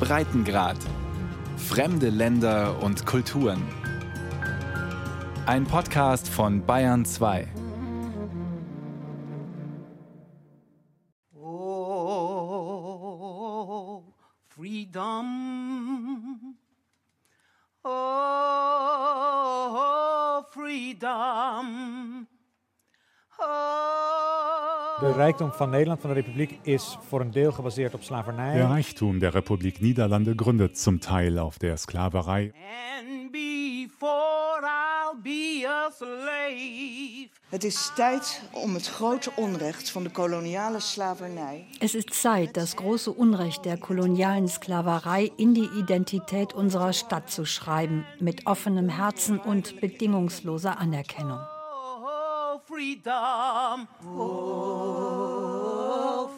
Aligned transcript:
Breitengrad. 0.00 0.78
Fremde 1.56 2.08
Länder 2.08 2.80
und 2.82 3.04
Kulturen. 3.04 3.62
Ein 5.46 5.64
Podcast 5.64 6.28
von 6.28 6.64
Bayern 6.64 7.04
2. 7.04 7.48
Oh, 11.34 12.84
freedom. 14.48 16.56
Oh, 17.82 17.90
freedom. 20.50 22.26
De 25.00 25.07
rijkdom 25.18 25.52
van 25.52 25.70
Nederland, 25.70 26.00
van 26.00 26.10
de 26.10 26.16
Republiek, 26.16 26.58
is 26.62 26.98
voor 27.08 27.20
een 27.20 27.30
deel 27.30 27.52
gebaseerd 27.52 27.94
op 27.94 28.02
slavernij. 28.02 28.54
Der 28.54 28.68
Reichtum 28.68 29.18
der 29.18 29.30
Republik 29.30 29.80
Niederlande 29.80 30.32
gründet 30.36 30.78
zum 30.78 31.00
Teil 31.00 31.38
auf 31.38 31.58
der 31.58 31.76
Sklaverei. 31.76 32.52
And 32.98 33.30
before 33.30 34.62
I'll 34.62 35.22
be 35.22 35.64
a 35.66 35.90
slave. 35.90 37.28
Het 37.48 37.64
is 37.64 37.90
tijd 37.94 38.42
om 38.52 38.74
het 38.74 38.88
grote 38.88 39.30
onrecht 39.36 39.90
van 39.90 40.02
de 40.02 40.10
koloniale 40.10 40.80
slavernij 40.80 41.66
Es 41.78 41.94
ist 41.94 42.14
Zeit, 42.14 42.56
das 42.56 42.74
große 42.74 43.14
Unrecht 43.14 43.64
der 43.64 43.78
kolonialen 43.78 44.48
Sklaverei 44.48 45.32
in 45.36 45.54
die 45.54 45.68
Identität 45.78 46.52
unserer 46.52 46.92
Stadt 46.92 47.30
zu 47.30 47.44
schreiben, 47.44 48.04
mit 48.20 48.46
offenem 48.46 48.88
Herzen 48.88 49.38
und 49.38 49.80
bedingungsloser 49.80 50.78
Anerkennung. 50.78 51.57
Freedom. 52.78 53.88
Oh, 54.16 55.58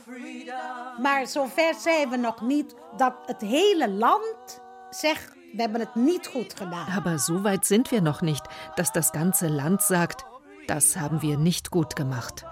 freedom. 0.06 1.02
Maar 1.02 1.26
zover 1.26 1.74
zijn 1.74 2.10
we 2.10 2.16
nog 2.16 2.40
niet 2.40 2.74
dat 2.96 3.14
het 3.26 3.40
hele 3.40 3.90
land 3.90 4.62
zegt: 4.90 5.34
we 5.52 5.62
hebben 5.62 5.80
het 5.80 5.94
niet 5.94 6.26
goed 6.26 6.54
gedaan. 6.56 6.86
Aber 6.96 7.18
so 7.18 7.42
weit 7.42 7.66
sind 7.66 7.90
wir 7.90 8.02
noch 8.02 8.22
nicht, 8.22 8.48
dass 8.74 8.92
das 8.92 9.12
ganze 9.12 9.48
Land 9.48 9.82
sagt, 9.82 10.24
das 10.66 10.96
haben 10.96 11.20
wir 11.20 11.36
nicht 11.36 11.70
gut 11.70 11.94
gemacht. 11.94 12.44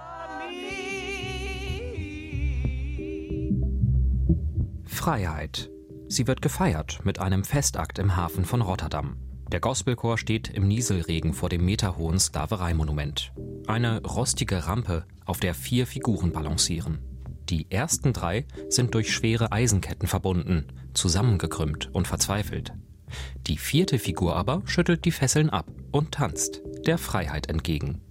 Freiheit. 4.85 5.71
Sie 6.09 6.27
wird 6.27 6.43
gefeiert 6.43 6.99
mit 7.05 7.19
einem 7.19 7.45
Festakt 7.45 7.99
im 7.99 8.17
Hafen 8.17 8.45
von 8.45 8.61
Rotterdam. 8.61 9.28
Der 9.51 9.61
Gospelchor 9.61 10.19
steht 10.19 10.49
im 10.49 10.69
Nieselregen 10.69 11.33
vor 11.33 11.49
dem 11.49 11.65
meterhohen 11.65 12.19
Sklavereimonument. 12.19 13.33
Eine 13.67 14.03
rostige 14.03 14.67
Rampe, 14.67 15.05
auf 15.25 15.41
der 15.41 15.55
vier 15.55 15.87
Figuren 15.87 16.33
balancieren. 16.33 16.99
Die 17.49 17.71
ersten 17.71 18.13
drei 18.13 18.45
sind 18.69 18.95
durch 18.95 19.11
schwere 19.11 19.51
Eisenketten 19.51 20.07
verbunden, 20.07 20.67
zusammengekrümmt 20.93 21.89
und 21.95 22.07
verzweifelt. 22.07 22.75
Die 23.47 23.57
vierte 23.57 23.99
Figur 23.99 24.37
aber 24.37 24.61
schüttelt 24.67 25.07
die 25.07 25.13
Fesseln 25.13 25.49
ab 25.49 25.67
und 25.93 26.13
tanzt, 26.13 26.61
der 26.87 26.99
Freiheit 26.99 27.49
entgegen. 27.49 28.03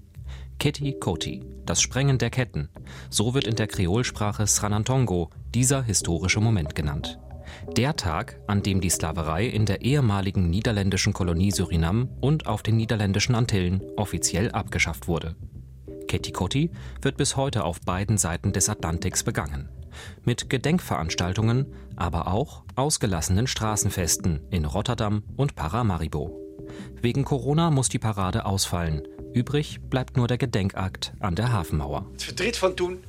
Kitty 0.58 0.94
Koti, 1.00 1.44
das 1.68 1.82
Sprengen 1.82 2.18
der 2.18 2.32
Ketten. 2.32 2.70
So 3.12 3.36
wird 3.36 3.46
in 3.46 3.56
der 3.56 3.68
Kreolsprache 3.68 4.48
Sranantongo 4.48 5.30
dieser 5.54 5.84
historische 5.84 6.40
Moment 6.42 6.74
genannt. 6.74 7.20
Der 7.66 7.96
Tag, 7.96 8.40
an 8.48 8.64
dem 8.64 8.82
die 8.82 8.90
Sklaverei 8.90 9.46
in 9.46 9.66
der 9.66 9.82
ehemaligen 9.82 10.50
niederländischen 10.50 11.14
Kolonie 11.14 11.52
Surinam 11.52 12.10
und 12.22 12.48
auf 12.48 12.64
den 12.64 12.78
niederländischen 12.78 13.36
Antillen 13.36 13.82
offiziell 13.96 14.52
abgeschafft 14.52 15.08
wurde. 15.08 15.36
Ketikoti 16.08 16.72
wird 17.02 17.18
bis 17.18 17.36
heute 17.36 17.64
auf 17.64 17.82
beiden 17.82 18.18
Seiten 18.18 18.54
des 18.54 18.70
Atlantiks 18.70 19.24
begangen. 19.24 19.70
Mit 20.24 20.50
Gedenkveranstaltungen, 20.50 21.66
aber 21.96 22.28
auch 22.28 22.64
ausgelassenen 22.76 23.48
Straßenfesten 23.48 24.42
in 24.50 24.66
Rotterdam 24.66 25.24
und 25.36 25.56
Paramaribo. 25.56 26.40
Wegen 27.02 27.26
Corona 27.26 27.72
muss 27.72 27.90
die 27.90 28.00
Parade 28.00 28.46
ausfallen. 28.46 29.08
Übrig 29.34 29.80
bleibt 29.90 30.18
nur 30.18 30.28
der 30.28 30.38
Gedenkakt 30.38 31.14
an 31.20 31.36
der 31.36 31.52
Hafenmauer. 31.52 32.06
Het 32.12 32.24
verdriet 32.24 32.58
van 32.58 32.76
toen 32.76 33.04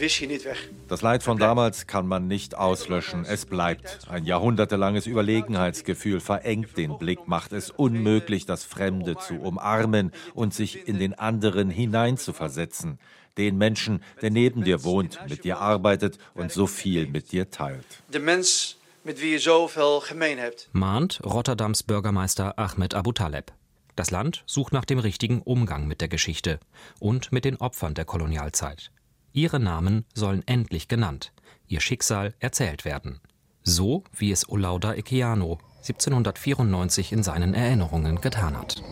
weg. 0.00 0.56
Das 0.88 1.02
Leid 1.02 1.22
von 1.22 1.38
damals 1.38 1.86
kann 1.86 2.06
man 2.06 2.26
nicht 2.26 2.56
auslöschen. 2.56 3.24
Es 3.24 3.46
bleibt. 3.46 4.00
Ein 4.08 4.24
jahrhundertelanges 4.24 5.06
Überlegenheitsgefühl 5.06 6.20
verengt 6.20 6.76
den 6.76 6.98
Blick, 6.98 7.28
macht 7.28 7.52
es 7.52 7.70
unmöglich, 7.70 8.46
das 8.46 8.64
Fremde 8.64 9.16
zu 9.16 9.34
umarmen 9.34 10.12
und 10.34 10.54
sich 10.54 10.88
in 10.88 10.98
den 10.98 11.14
anderen 11.18 11.70
hineinzuversetzen. 11.70 12.98
Den 13.38 13.58
Menschen, 13.58 14.02
der 14.22 14.30
neben 14.30 14.64
dir 14.64 14.82
wohnt, 14.82 15.18
mit 15.28 15.44
dir 15.44 15.58
arbeitet 15.58 16.18
und 16.34 16.50
so 16.50 16.66
viel 16.66 17.06
mit 17.06 17.32
dir 17.32 17.50
teilt. 17.50 17.86
De 18.08 18.20
mens 18.20 18.76
met 19.02 19.20
wie 19.20 19.30
je 19.30 19.38
zoveel 19.38 20.00
gemeen 20.00 20.38
hebt. 20.38 20.68
mahnt 20.72 21.20
Rotterdams 21.24 21.82
Bürgermeister 21.82 22.58
Ahmed 22.58 22.94
Abu 22.94 23.12
Taleb. 23.12 23.52
Das 23.96 24.10
Land 24.10 24.42
sucht 24.46 24.72
nach 24.72 24.84
dem 24.84 24.98
richtigen 24.98 25.42
Umgang 25.42 25.86
mit 25.86 26.00
der 26.00 26.08
Geschichte 26.08 26.58
und 26.98 27.32
mit 27.32 27.44
den 27.44 27.56
Opfern 27.56 27.94
der 27.94 28.04
Kolonialzeit. 28.04 28.90
Ihre 29.32 29.60
Namen 29.60 30.04
sollen 30.12 30.42
endlich 30.46 30.88
genannt, 30.88 31.32
ihr 31.68 31.80
Schicksal 31.80 32.34
erzählt 32.40 32.84
werden. 32.84 33.20
So 33.62 34.02
wie 34.16 34.32
es 34.32 34.48
Olauda 34.48 34.94
Ekeano 34.94 35.58
1794 35.82 37.12
in 37.12 37.22
seinen 37.22 37.54
Erinnerungen 37.54 38.20
getan 38.20 38.58
hat. 38.58 38.82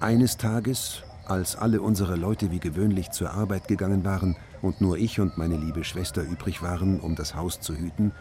Eines 0.00 0.36
Tages, 0.36 1.02
als 1.26 1.56
alle 1.56 1.80
unsere 1.80 2.16
Leute 2.16 2.50
wie 2.50 2.60
gewöhnlich 2.60 3.10
zur 3.10 3.30
Arbeit 3.30 3.66
gegangen 3.68 4.04
waren 4.04 4.36
und 4.60 4.80
nur 4.80 4.98
ich 4.98 5.18
und 5.18 5.36
meine 5.36 5.56
liebe 5.56 5.82
Schwester 5.82 6.22
übrig 6.22 6.62
waren, 6.62 7.00
um 7.00 7.16
das 7.16 7.34
Haus 7.34 7.60
zu 7.60 7.74
hüten, 7.76 8.12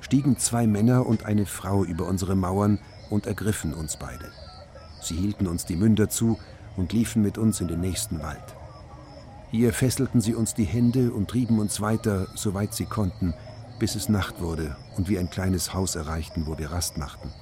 stiegen 0.00 0.36
zwei 0.38 0.66
Männer 0.66 1.06
und 1.06 1.24
eine 1.24 1.46
Frau 1.46 1.82
über 1.84 2.06
unsere 2.06 2.36
Mauern 2.36 2.78
und 3.10 3.26
ergriffen 3.26 3.72
uns 3.72 3.96
beide. 3.96 4.30
Sie 5.00 5.16
hielten 5.16 5.46
uns 5.46 5.64
die 5.64 5.76
Münder 5.76 6.08
zu 6.08 6.38
und 6.76 6.92
liefen 6.92 7.22
mit 7.22 7.38
uns 7.38 7.60
in 7.60 7.68
den 7.68 7.80
nächsten 7.80 8.20
Wald. 8.22 8.54
Hier 9.56 9.72
fesselten 9.72 10.20
sie 10.20 10.34
uns 10.34 10.52
die 10.52 10.66
Hände 10.66 11.12
und 11.12 11.30
trieben 11.30 11.58
uns 11.60 11.80
weiter, 11.80 12.28
soweit 12.34 12.74
sie 12.74 12.84
konnten, 12.84 13.32
bis 13.78 13.94
es 13.94 14.10
Nacht 14.10 14.42
wurde 14.42 14.76
und 14.98 15.08
wir 15.08 15.18
ein 15.18 15.30
kleines 15.30 15.72
Haus 15.72 15.96
erreichten, 15.96 16.46
wo 16.46 16.58
wir 16.58 16.72
Rast 16.72 16.98
machten. 16.98 17.32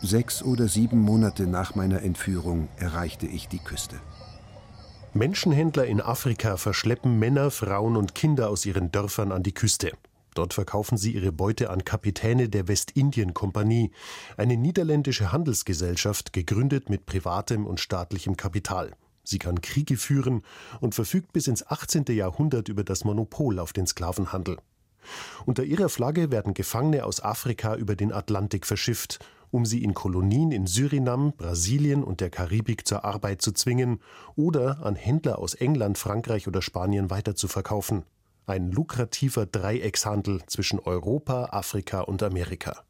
Sechs 0.00 0.42
oder 0.42 0.68
sieben 0.68 0.98
Monate 0.98 1.46
nach 1.46 1.74
meiner 1.74 2.00
Entführung 2.00 2.68
erreichte 2.78 3.26
ich 3.26 3.46
die 3.46 3.58
Küste. 3.58 3.96
Menschenhändler 5.12 5.84
in 5.84 6.00
Afrika 6.00 6.56
verschleppen 6.56 7.18
Männer, 7.18 7.50
Frauen 7.50 7.94
und 7.94 8.14
Kinder 8.14 8.48
aus 8.48 8.64
ihren 8.64 8.90
Dörfern 8.90 9.32
an 9.32 9.42
die 9.42 9.52
Küste. 9.52 9.92
Dort 10.32 10.54
verkaufen 10.54 10.96
sie 10.96 11.12
ihre 11.12 11.30
Beute 11.30 11.68
an 11.68 11.84
Kapitäne 11.84 12.48
der 12.48 12.68
Westindien-Kompanie, 12.68 13.90
eine 14.38 14.56
niederländische 14.56 15.30
Handelsgesellschaft, 15.30 16.32
gegründet 16.32 16.88
mit 16.88 17.04
privatem 17.04 17.66
und 17.66 17.80
staatlichem 17.80 18.38
Kapital. 18.38 18.92
Sie 19.28 19.38
kann 19.38 19.60
Kriege 19.60 19.96
führen 19.96 20.42
und 20.80 20.94
verfügt 20.94 21.32
bis 21.32 21.48
ins 21.48 21.66
18. 21.66 22.04
Jahrhundert 22.10 22.68
über 22.68 22.84
das 22.84 23.04
Monopol 23.04 23.58
auf 23.58 23.72
den 23.72 23.86
Sklavenhandel. 23.86 24.58
Unter 25.44 25.64
ihrer 25.64 25.88
Flagge 25.88 26.30
werden 26.30 26.54
Gefangene 26.54 27.04
aus 27.04 27.22
Afrika 27.22 27.74
über 27.76 27.96
den 27.96 28.12
Atlantik 28.12 28.66
verschifft, 28.66 29.18
um 29.50 29.64
sie 29.64 29.82
in 29.82 29.94
Kolonien 29.94 30.52
in 30.52 30.66
Surinam, 30.66 31.32
Brasilien 31.36 32.02
und 32.02 32.20
der 32.20 32.30
Karibik 32.30 32.86
zur 32.86 33.04
Arbeit 33.04 33.42
zu 33.42 33.52
zwingen 33.52 34.00
oder 34.34 34.84
an 34.84 34.96
Händler 34.96 35.38
aus 35.38 35.54
England, 35.54 35.98
Frankreich 35.98 36.48
oder 36.48 36.62
Spanien 36.62 37.10
weiterzuverkaufen. 37.10 38.04
Ein 38.46 38.70
lukrativer 38.70 39.46
Dreieckshandel 39.46 40.42
zwischen 40.46 40.78
Europa, 40.78 41.46
Afrika 41.50 42.00
und 42.00 42.22
Amerika. 42.22 42.84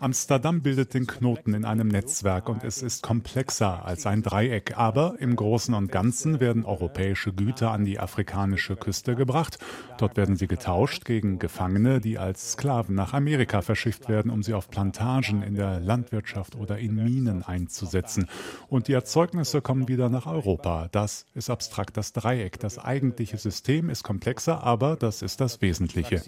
Amsterdam 0.00 0.62
bildet 0.62 0.94
den 0.94 1.08
Knoten 1.08 1.52
in 1.52 1.64
einem 1.64 1.88
Netzwerk 1.88 2.48
und 2.48 2.62
es 2.62 2.82
ist 2.82 3.02
komplexer 3.02 3.84
als 3.84 4.06
ein 4.06 4.22
Dreieck. 4.22 4.78
Aber 4.78 5.16
im 5.18 5.34
Großen 5.34 5.74
und 5.74 5.90
Ganzen 5.90 6.38
werden 6.38 6.64
europäische 6.64 7.32
Güter 7.32 7.72
an 7.72 7.84
die 7.84 7.98
afrikanische 7.98 8.76
Küste 8.76 9.16
gebracht. 9.16 9.58
Dort 9.98 10.16
werden 10.16 10.36
sie 10.36 10.46
getauscht 10.46 11.04
gegen 11.04 11.40
Gefangene, 11.40 12.00
die 12.00 12.16
als 12.16 12.52
Sklaven 12.52 12.94
nach 12.94 13.12
Amerika 13.12 13.60
verschifft 13.60 14.08
werden, 14.08 14.30
um 14.30 14.44
sie 14.44 14.54
auf 14.54 14.70
Plantagen 14.70 15.42
in 15.42 15.56
der 15.56 15.80
Landwirtschaft 15.80 16.54
oder 16.54 16.78
in 16.78 16.94
Minen 16.94 17.42
einzusetzen. 17.42 18.28
Und 18.68 18.86
die 18.86 18.92
Erzeugnisse 18.92 19.62
kommen 19.62 19.88
wieder 19.88 20.10
nach 20.10 20.26
Europa. 20.26 20.86
Das 20.92 21.26
ist 21.34 21.50
abstrakt 21.50 21.96
das 21.96 22.12
Dreieck. 22.12 22.60
Das 22.60 22.78
eigentliche 22.78 23.38
System 23.38 23.90
ist 23.90 24.04
komplexer, 24.04 24.62
aber 24.62 24.94
das 24.94 25.22
ist 25.22 25.40
das 25.40 25.60
Wesentliche. 25.60 26.22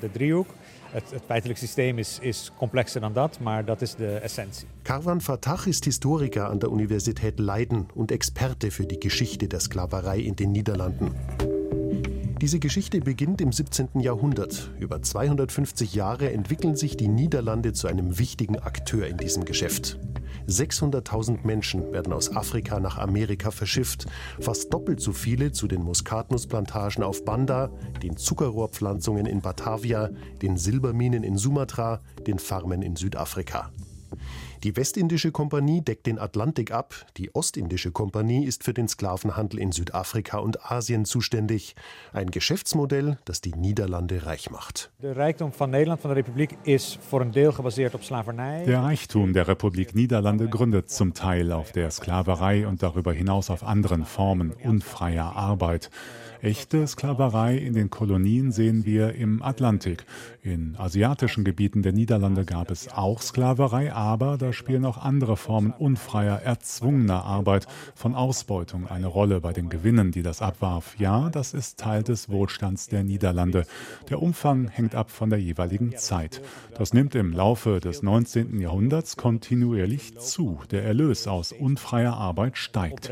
De, 0.00 0.10
driehoek. 0.12 0.48
Het, 0.90 1.10
het 1.10 1.22
feitelijk 1.26 1.58
systeem 1.58 1.98
is, 1.98 2.18
is 2.20 2.52
complexer 2.56 3.00
dan 3.00 3.12
dat, 3.12 3.38
maar 3.40 3.64
dat 3.64 3.82
is 3.82 3.94
de 3.94 4.14
essentie. 4.14 4.66
Karwan 4.82 5.20
Fatah 5.20 5.66
ist 5.66 5.84
Historiker 5.84 6.48
an 6.48 6.58
der 6.58 6.70
Universität 6.70 7.38
Leiden 7.38 7.86
und 7.94 8.10
Experte 8.10 8.70
für 8.70 8.86
die 8.86 8.98
Geschichte 8.98 9.46
der 9.46 9.60
Sklaverei 9.60 10.18
in 10.18 10.34
den 10.34 10.52
Niederlanden. 10.52 11.14
Diese 12.40 12.58
Geschichte 12.58 13.00
beginnt 13.00 13.42
im 13.42 13.52
17. 13.52 14.00
Jahrhundert. 14.00 14.70
Über 14.78 15.02
250 15.02 15.94
Jahre 15.94 16.32
entwickeln 16.32 16.74
sich 16.74 16.96
die 16.96 17.08
Niederlande 17.08 17.74
zu 17.74 17.86
einem 17.86 18.18
wichtigen 18.18 18.58
Akteur 18.58 19.06
in 19.06 19.18
diesem 19.18 19.44
Geschäft. 19.44 19.98
600.000 20.50 21.46
Menschen 21.46 21.92
werden 21.92 22.12
aus 22.12 22.34
Afrika 22.34 22.80
nach 22.80 22.98
Amerika 22.98 23.50
verschifft, 23.50 24.06
fast 24.40 24.72
doppelt 24.72 25.00
so 25.00 25.12
viele 25.12 25.52
zu 25.52 25.68
den 25.68 25.82
Muskatnussplantagen 25.82 27.02
auf 27.02 27.24
Banda, 27.24 27.70
den 28.02 28.16
Zuckerrohrpflanzungen 28.16 29.26
in 29.26 29.40
Batavia, 29.40 30.10
den 30.42 30.56
Silberminen 30.56 31.22
in 31.22 31.38
Sumatra, 31.38 32.00
den 32.26 32.38
Farmen 32.38 32.82
in 32.82 32.96
Südafrika. 32.96 33.70
Die 34.62 34.76
Westindische 34.76 35.32
Kompanie 35.32 35.80
deckt 35.80 36.06
den 36.06 36.18
Atlantik 36.18 36.70
ab, 36.70 37.06
die 37.16 37.34
Ostindische 37.34 37.92
Kompanie 37.92 38.44
ist 38.44 38.62
für 38.62 38.74
den 38.74 38.88
Sklavenhandel 38.88 39.58
in 39.58 39.72
Südafrika 39.72 40.36
und 40.36 40.70
Asien 40.70 41.06
zuständig. 41.06 41.74
Ein 42.12 42.30
Geschäftsmodell, 42.30 43.16
das 43.24 43.40
die 43.40 43.52
Niederlande 43.52 44.26
reich 44.26 44.50
macht. 44.50 44.90
Der 45.00 45.16
Reichtum 45.16 45.52
von 45.52 45.70
Nederland, 45.70 46.02
von 46.02 46.10
der 46.10 46.18
Republik, 46.18 46.58
ist 46.64 46.98
voor 47.08 47.22
een 47.22 47.30
deel 47.30 47.52
gebaseerd 47.52 47.94
op 47.94 48.02
slavernij. 48.02 48.64
Der 48.66 48.82
Reichtum 48.82 49.32
der 49.32 49.48
Republik 49.48 49.94
Niederlande 49.94 50.46
gründet 50.46 50.90
zum 50.90 51.14
Teil 51.14 51.52
auf 51.52 51.72
der 51.72 51.90
Sklaverei 51.90 52.66
und 52.66 52.82
darüber 52.82 53.14
hinaus 53.14 53.48
auf 53.48 53.62
anderen 53.62 54.04
Formen 54.04 54.52
unfreier 54.52 55.36
Arbeit. 55.36 55.88
Echte 56.42 56.86
Sklaverei 56.86 57.58
in 57.58 57.74
den 57.74 57.90
Kolonien 57.90 58.50
sehen 58.50 58.86
wir 58.86 59.14
im 59.14 59.42
Atlantik. 59.42 60.06
In 60.42 60.74
asiatischen 60.78 61.44
Gebieten 61.44 61.82
der 61.82 61.92
Niederlande 61.92 62.46
gab 62.46 62.70
es 62.70 62.88
auch 62.90 63.20
Sklaverei, 63.20 63.92
aber 63.92 64.38
da 64.38 64.49
spielen 64.52 64.84
auch 64.84 64.98
andere 64.98 65.36
Formen 65.36 65.72
unfreier, 65.72 66.42
erzwungener 66.42 67.24
Arbeit 67.24 67.66
von 67.94 68.14
Ausbeutung 68.14 68.88
eine 68.88 69.06
Rolle 69.06 69.40
bei 69.40 69.52
den 69.52 69.68
Gewinnen, 69.68 70.12
die 70.12 70.22
das 70.22 70.42
abwarf. 70.42 70.94
Ja, 70.98 71.30
das 71.30 71.54
ist 71.54 71.78
Teil 71.78 72.02
des 72.02 72.28
Wohlstands 72.28 72.86
der 72.88 73.04
Niederlande. 73.04 73.64
Der 74.08 74.20
Umfang 74.22 74.68
hängt 74.68 74.94
ab 74.94 75.10
von 75.10 75.30
der 75.30 75.40
jeweiligen 75.40 75.96
Zeit. 75.96 76.40
Das 76.76 76.92
nimmt 76.92 77.14
im 77.14 77.32
Laufe 77.32 77.80
des 77.80 78.02
19. 78.02 78.60
Jahrhunderts 78.60 79.16
kontinuierlich 79.16 80.18
zu. 80.18 80.60
Der 80.70 80.84
Erlös 80.84 81.26
aus 81.26 81.52
unfreier 81.52 82.14
Arbeit 82.14 82.56
steigt. 82.56 83.10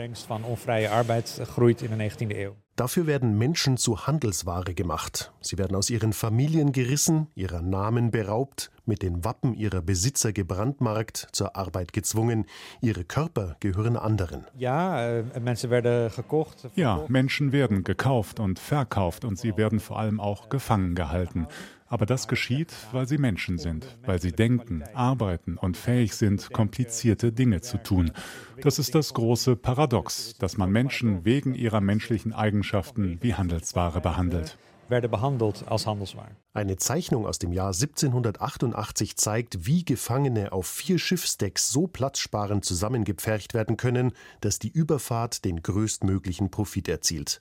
Van 2.78 2.86
onvrije 2.86 2.86
arbeid 2.86 2.86
groeit 2.86 2.86
in 2.86 2.86
de 2.86 2.86
19e 2.86 2.86
eeuw. 2.86 2.86
Dafür 2.86 3.06
werden 3.06 3.38
Menschen 3.38 3.76
zu 3.76 4.06
Handelsware 4.06 4.72
gemacht. 4.74 5.32
Sie 5.40 5.58
werden 5.58 5.76
aus 5.76 5.90
ihren 5.90 6.12
Familien 6.12 6.70
gerissen, 6.70 7.26
ihrer 7.34 7.60
Namen 7.60 8.10
beraubt, 8.10 8.70
mit 8.86 9.02
den 9.02 9.24
Wappen 9.24 9.54
ihrer 9.54 9.82
Besitzer 9.82 10.32
gebrandmarkt, 10.32 11.28
zur 11.32 11.56
Arbeit 11.56 11.92
gezwungen. 11.92 12.46
Ihre 12.80 13.04
Körper 13.04 13.56
gehören 13.58 13.96
anderen. 13.96 14.46
Ja, 14.56 15.22
Menschen 15.40 15.70
werden 15.70 16.10
gekocht. 16.14 16.68
Ja, 16.76 17.04
Menschen 17.08 17.50
werden 17.50 17.82
gekauft 17.82 18.38
und 18.38 18.60
verkauft 18.60 19.24
und 19.24 19.38
sie 19.38 19.56
werden 19.56 19.80
vor 19.80 19.98
allem 19.98 20.20
auch 20.20 20.48
gefangen 20.48 20.94
gehalten. 20.94 21.48
Aber 21.88 22.06
das 22.06 22.28
geschieht, 22.28 22.72
weil 22.92 23.08
sie 23.08 23.18
Menschen 23.18 23.58
sind, 23.58 23.98
weil 24.04 24.20
sie 24.20 24.32
denken, 24.32 24.84
arbeiten 24.94 25.56
und 25.56 25.76
fähig 25.76 26.14
sind, 26.14 26.52
komplizierte 26.52 27.32
Dinge 27.32 27.62
zu 27.62 27.78
tun. 27.78 28.12
Das 28.60 28.78
ist 28.78 28.94
das 28.94 29.14
große 29.14 29.56
Paradox, 29.56 30.34
dass 30.38 30.58
man 30.58 30.70
Menschen 30.70 31.24
wegen 31.24 31.54
ihrer 31.54 31.80
menschlichen 31.80 32.32
Eigenschaften 32.32 33.18
wie 33.22 33.34
Handelsware 33.34 34.00
behandelt 34.00 34.58
werden 34.90 35.10
behandelt 35.10 35.66
als 35.68 35.86
Handelsware. 35.86 36.36
Eine 36.54 36.76
Zeichnung 36.76 37.26
aus 37.26 37.38
dem 37.38 37.52
Jahr 37.52 37.68
1788 37.68 39.16
zeigt, 39.16 39.66
wie 39.66 39.84
Gefangene 39.84 40.52
auf 40.52 40.66
vier 40.66 40.98
Schiffsdecks 40.98 41.70
so 41.70 41.86
platzsparend 41.86 42.64
zusammengepfercht 42.64 43.54
werden 43.54 43.76
können, 43.76 44.12
dass 44.40 44.58
die 44.58 44.70
Überfahrt 44.70 45.44
den 45.44 45.62
größtmöglichen 45.62 46.50
Profit 46.50 46.88
erzielt. 46.88 47.38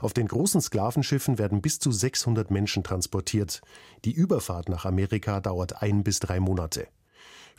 Auf 0.00 0.12
den 0.12 0.28
großen 0.28 0.60
Sklavenschiffen 0.60 1.38
werden 1.38 1.60
bis 1.60 1.78
zu 1.78 1.90
600 1.90 2.50
Menschen 2.50 2.84
transportiert. 2.84 3.60
Die 4.04 4.12
Überfahrt 4.12 4.68
nach 4.68 4.84
Amerika 4.84 5.40
dauert 5.40 5.82
ein 5.82 6.04
bis 6.04 6.20
drei 6.20 6.40
Monate. 6.40 6.88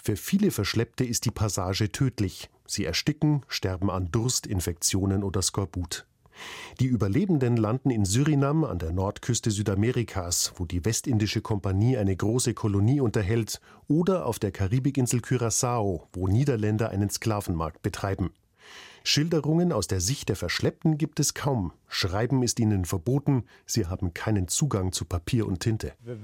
Für 0.01 0.15
viele 0.15 0.51
Verschleppte 0.51 1.03
ist 1.03 1.25
die 1.25 1.31
Passage 1.31 1.91
tödlich. 1.91 2.49
Sie 2.65 2.85
ersticken, 2.85 3.43
sterben 3.47 3.89
an 3.89 4.11
Durst, 4.11 4.47
Infektionen 4.47 5.23
oder 5.23 5.41
Skorbut. 5.41 6.05
Die 6.79 6.85
Überlebenden 6.85 7.57
landen 7.57 7.89
in 7.89 8.05
Surinam 8.05 8.63
an 8.63 8.79
der 8.79 8.93
Nordküste 8.93 9.51
Südamerikas, 9.51 10.53
wo 10.55 10.65
die 10.65 10.85
Westindische 10.85 11.41
Kompanie 11.41 11.97
eine 11.97 12.15
große 12.15 12.53
Kolonie 12.53 13.01
unterhält, 13.01 13.59
oder 13.87 14.25
auf 14.25 14.39
der 14.39 14.51
Karibikinsel 14.51 15.19
Curaçao, 15.19 16.03
wo 16.13 16.27
Niederländer 16.27 16.89
einen 16.89 17.09
Sklavenmarkt 17.09 17.81
betreiben. 17.81 18.31
Schilderungen 19.03 19.71
aus 19.71 19.87
der 19.87 20.01
Sicht 20.01 20.29
der 20.29 20.35
Verschleppten 20.35 20.97
gibt 20.97 21.19
es 21.19 21.33
kaum. 21.33 21.71
Schreiben 21.87 22.43
ist 22.43 22.59
ihnen 22.59 22.85
verboten. 22.85 23.45
Sie 23.65 23.87
haben 23.87 24.13
keinen 24.13 24.47
Zugang 24.47 24.91
zu 24.91 25.05
Papier 25.05 25.47
und 25.47 25.59
Tinte. 25.59 25.93
Wir 26.03 26.23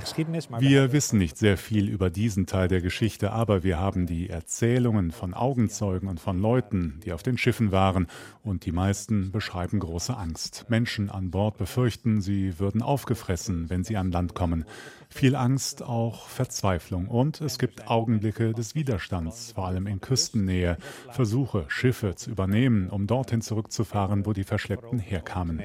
geschiedenis. 0.00 0.48
Wir 0.58 0.92
wissen 0.92 1.18
nicht 1.18 1.38
sehr 1.38 1.56
viel 1.56 1.88
über 1.88 2.10
diesen 2.10 2.46
Teil 2.46 2.68
der 2.68 2.82
Geschichte, 2.82 3.32
aber 3.32 3.62
wir 3.62 3.78
haben 3.78 4.06
die 4.06 4.28
Erzählungen 4.28 5.12
von 5.12 5.32
Augenzeugen 5.32 6.08
und 6.08 6.20
von 6.20 6.38
Leuten, 6.38 7.00
die 7.04 7.12
auf 7.12 7.22
den 7.22 7.38
Schiffen 7.38 7.72
waren. 7.72 8.06
Und 8.42 8.66
die 8.66 8.72
meisten 8.72 9.32
beschreiben 9.32 9.80
große 9.80 10.14
Angst. 10.14 10.66
Menschen 10.68 11.10
an 11.10 11.30
Bord 11.30 11.56
befürchten, 11.56 12.20
sie 12.20 12.58
würden 12.58 12.82
aufgefressen, 12.82 13.70
wenn 13.70 13.82
sie 13.82 13.96
an 13.96 14.12
Land 14.12 14.34
kommen. 14.34 14.66
Viel 15.12 15.36
Angst, 15.36 15.82
auch 15.82 16.26
Verzweiflung. 16.26 17.06
Und 17.06 17.42
es 17.42 17.58
gibt 17.58 17.86
Augenblicke 17.88 18.54
des 18.54 18.74
Widerstands, 18.74 19.52
vor 19.52 19.66
allem 19.66 19.86
in 19.86 20.00
Küstennähe. 20.00 20.78
Versuche, 21.10 21.66
Schiffe 21.68 22.16
zu 22.16 22.30
übernehmen, 22.30 22.88
um 22.88 23.06
dorthin 23.06 23.42
zurückzufahren, 23.42 24.24
wo 24.24 24.32
die 24.32 24.42
Verschleppten 24.42 24.98
herkamen. 24.98 25.60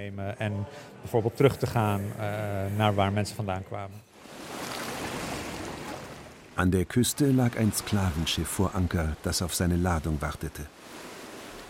An 6.58 6.72
der 6.72 6.86
Küste 6.86 7.32
lag 7.32 7.58
ein 7.58 7.72
Sklavenschiff 7.72 8.48
vor 8.48 8.76
Anker, 8.76 9.16
das 9.24 9.42
auf 9.42 9.56
seine 9.56 9.78
Ladung 9.78 10.22
wartete. 10.22 10.64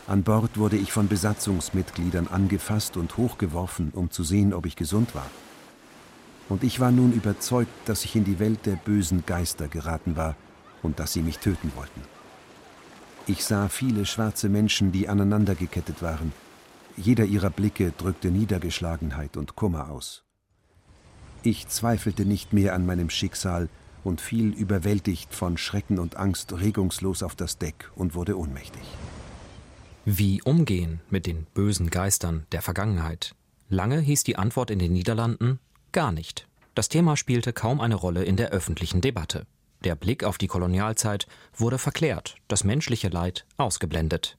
An 0.07 0.23
Bord 0.23 0.57
wurde 0.57 0.77
ich 0.77 0.91
von 0.91 1.07
Besatzungsmitgliedern 1.07 2.27
angefasst 2.27 2.97
und 2.97 3.17
hochgeworfen, 3.17 3.91
um 3.93 4.09
zu 4.09 4.23
sehen, 4.23 4.53
ob 4.53 4.65
ich 4.65 4.75
gesund 4.75 5.13
war 5.13 5.29
und 6.49 6.63
ich 6.63 6.79
war 6.79 6.91
nun 6.91 7.11
überzeugt, 7.11 7.71
dass 7.85 8.05
ich 8.05 8.15
in 8.15 8.23
die 8.23 8.39
Welt 8.39 8.65
der 8.65 8.75
bösen 8.75 9.25
Geister 9.25 9.67
geraten 9.67 10.15
war 10.15 10.35
und 10.81 10.99
dass 10.99 11.13
sie 11.13 11.21
mich 11.21 11.39
töten 11.39 11.71
wollten. 11.75 12.01
Ich 13.27 13.43
sah 13.43 13.67
viele 13.67 14.05
schwarze 14.05 14.47
Menschen, 14.47 14.91
die 14.91 15.09
aneinandergekettet 15.09 16.01
waren. 16.01 16.31
Jeder 16.95 17.25
ihrer 17.25 17.49
Blicke 17.49 17.91
drückte 17.97 18.31
Niedergeschlagenheit 18.31 19.35
und 19.35 19.55
Kummer 19.55 19.91
aus. 19.91 20.23
Ich 21.43 21.67
zweifelte 21.67 22.25
nicht 22.25 22.53
mehr 22.53 22.73
an 22.73 22.85
meinem 22.85 23.09
Schicksal 23.09 23.69
und 24.03 24.21
fiel 24.21 24.53
überwältigt 24.53 25.33
von 25.33 25.57
Schrecken 25.57 25.99
und 25.99 26.15
Angst 26.15 26.53
regungslos 26.53 27.21
auf 27.21 27.35
das 27.35 27.57
Deck 27.57 27.91
und 27.95 28.15
wurde 28.15 28.37
ohnmächtig. 28.37 28.81
Wie 30.05 30.41
umgehen 30.41 31.01
mit 31.09 31.25
den 31.25 31.45
bösen 31.53 31.89
Geistern 31.89 32.45
der 32.53 32.61
Vergangenheit? 32.61 33.35
Lange 33.67 33.99
hieß 33.99 34.23
die 34.23 34.37
Antwort 34.37 34.71
in 34.71 34.79
den 34.79 34.93
Niederlanden 34.93 35.59
Gar 35.91 36.11
nicht. 36.11 36.47
Das 36.75 36.89
Thema 36.89 37.17
spielte 37.17 37.53
kaum 37.53 37.81
eine 37.81 37.95
Rolle 37.95 38.23
in 38.23 38.35
der 38.35 38.49
öffentlichen 38.49 39.01
Debatte. 39.01 39.47
Der 39.83 39.95
Blick 39.95 40.23
auf 40.23 40.37
die 40.37 40.47
Kolonialzeit 40.47 41.27
wurde 41.55 41.77
verklärt, 41.77 42.35
das 42.47 42.63
menschliche 42.63 43.09
Leid 43.09 43.45
ausgeblendet. 43.57 44.37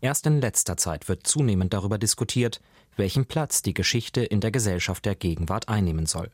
Erst 0.00 0.26
in 0.26 0.40
letzter 0.40 0.76
Zeit 0.76 1.08
wird 1.08 1.26
zunehmend 1.26 1.72
darüber 1.72 1.98
diskutiert, 1.98 2.60
welchen 2.96 3.26
Platz 3.26 3.62
die 3.62 3.74
Geschichte 3.74 4.24
in 4.24 4.40
der 4.40 4.50
Gesellschaft 4.50 5.04
der 5.04 5.14
Gegenwart 5.14 5.68
einnehmen 5.68 6.06
soll. 6.06 6.30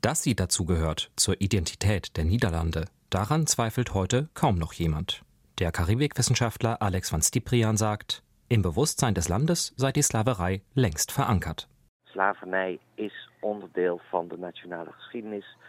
Dass 0.00 0.22
sie 0.22 0.34
dazu 0.34 0.64
gehört 0.64 1.10
zur 1.16 1.40
Identität 1.40 2.16
der 2.16 2.24
Niederlande, 2.24 2.86
daran 3.10 3.46
zweifelt 3.46 3.94
heute 3.94 4.28
kaum 4.34 4.56
noch 4.56 4.72
jemand. 4.74 5.22
Der 5.58 5.72
Karibikwissenschaftler 5.72 6.82
Alex 6.82 7.12
van 7.12 7.22
Stiprian 7.22 7.76
sagt, 7.76 8.22
im 8.48 8.60
Bewusstsein 8.60 9.14
des 9.14 9.28
Landes 9.28 9.72
sei 9.76 9.92
die 9.92 10.02
Sklaverei 10.02 10.62
längst 10.74 11.12
verankert. 11.12 11.68
Slavernij 12.12 12.78
is 12.96 13.12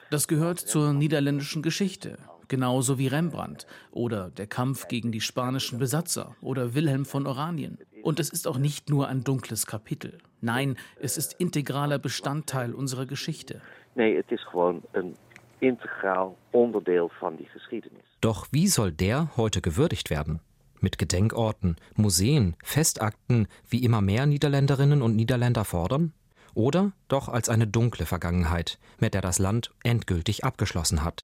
Das 0.10 0.28
gehört 0.28 0.60
zur 0.60 0.94
niederländischen 0.94 1.62
Geschichte, 1.62 2.18
genauso 2.48 2.98
wie 2.98 3.08
Rembrandt 3.08 3.68
oder 3.92 4.30
der 4.30 4.48
Kampf 4.48 4.88
gegen 4.88 5.12
die 5.12 5.22
spanischen 5.22 5.80
Besatzer 5.80 6.36
oder 6.42 6.74
Wilhelm 6.74 7.06
von 7.06 7.28
Oranien. 7.28 7.78
Und 8.04 8.20
es 8.20 8.30
ist 8.30 8.48
auch 8.48 8.58
nicht 8.58 8.90
nur 8.90 9.08
ein 9.08 9.24
dunkles 9.24 9.66
Kapitel. 9.66 10.20
Nein, 10.42 10.78
es 11.00 11.18
ist 11.18 11.34
integraler 11.40 12.00
Bestandteil 12.00 12.74
unserer 12.74 13.06
Geschichte. 13.06 13.62
Nee, 13.96 14.16
het 14.16 14.32
is 14.32 14.44
gewoon 14.44 14.82
een 14.92 15.16
integraal 15.60 16.38
onderdeel 16.52 17.10
van 17.20 17.36
die 17.36 17.48
geschiedenis. 17.48 18.04
Doch 18.20 18.48
wie 18.52 18.68
soll 18.68 18.92
der 18.92 19.30
heute 19.38 19.62
gewürdigt 19.62 20.10
werden? 20.10 20.40
Mit 20.80 20.98
Gedenkorten, 20.98 21.78
Museen, 21.96 22.56
Festakten, 22.64 23.48
wie 23.70 23.84
immer 23.84 24.02
mehr 24.02 24.26
Niederländerinnen 24.26 25.02
und 25.02 25.16
Niederländer 25.16 25.66
fordern? 25.66 26.14
Oder 26.56 26.94
doch 27.08 27.30
als 27.30 27.50
eine 27.50 27.68
dunkle 27.68 28.06
Vergangenheit, 28.06 28.80
mit 29.00 29.14
der 29.14 29.22
das 29.22 29.40
Land 29.40 29.72
endgültig 29.84 30.44
abgeschlossen 30.44 31.04
hat. 31.04 31.24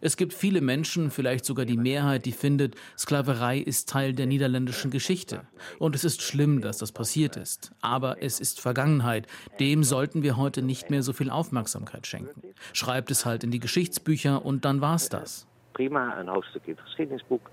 Es 0.00 0.18
gibt 0.18 0.34
viele 0.34 0.60
Menschen, 0.60 1.10
vielleicht 1.10 1.46
sogar 1.46 1.64
die 1.64 1.78
Mehrheit, 1.78 2.26
die 2.26 2.32
findet, 2.32 2.74
Sklaverei 2.98 3.56
ist 3.56 3.88
Teil 3.88 4.12
der 4.12 4.26
niederländischen 4.26 4.90
Geschichte. 4.90 5.46
Und 5.78 5.94
es 5.94 6.04
ist 6.04 6.20
schlimm, 6.20 6.60
dass 6.60 6.76
das 6.76 6.92
passiert 6.92 7.38
ist. 7.38 7.72
Aber 7.80 8.22
es 8.22 8.38
ist 8.38 8.60
Vergangenheit. 8.60 9.26
Dem 9.60 9.82
sollten 9.82 10.22
wir 10.22 10.36
heute 10.36 10.60
nicht 10.60 10.90
mehr 10.90 11.02
so 11.02 11.14
viel 11.14 11.30
Aufmerksamkeit 11.30 12.06
schenken. 12.06 12.42
Schreibt 12.74 13.10
es 13.10 13.24
halt 13.24 13.44
in 13.44 13.50
die 13.50 13.60
Geschichtsbücher 13.60 14.44
und 14.44 14.66
dann 14.66 14.82
war's 14.82 15.08
das. 15.08 15.46
Prima, 15.72 16.12
ein 16.14 16.30
hoofdstuk 16.30 16.68
in 16.68 16.74
het 16.74 16.84
geschiedenisboek 16.84 17.50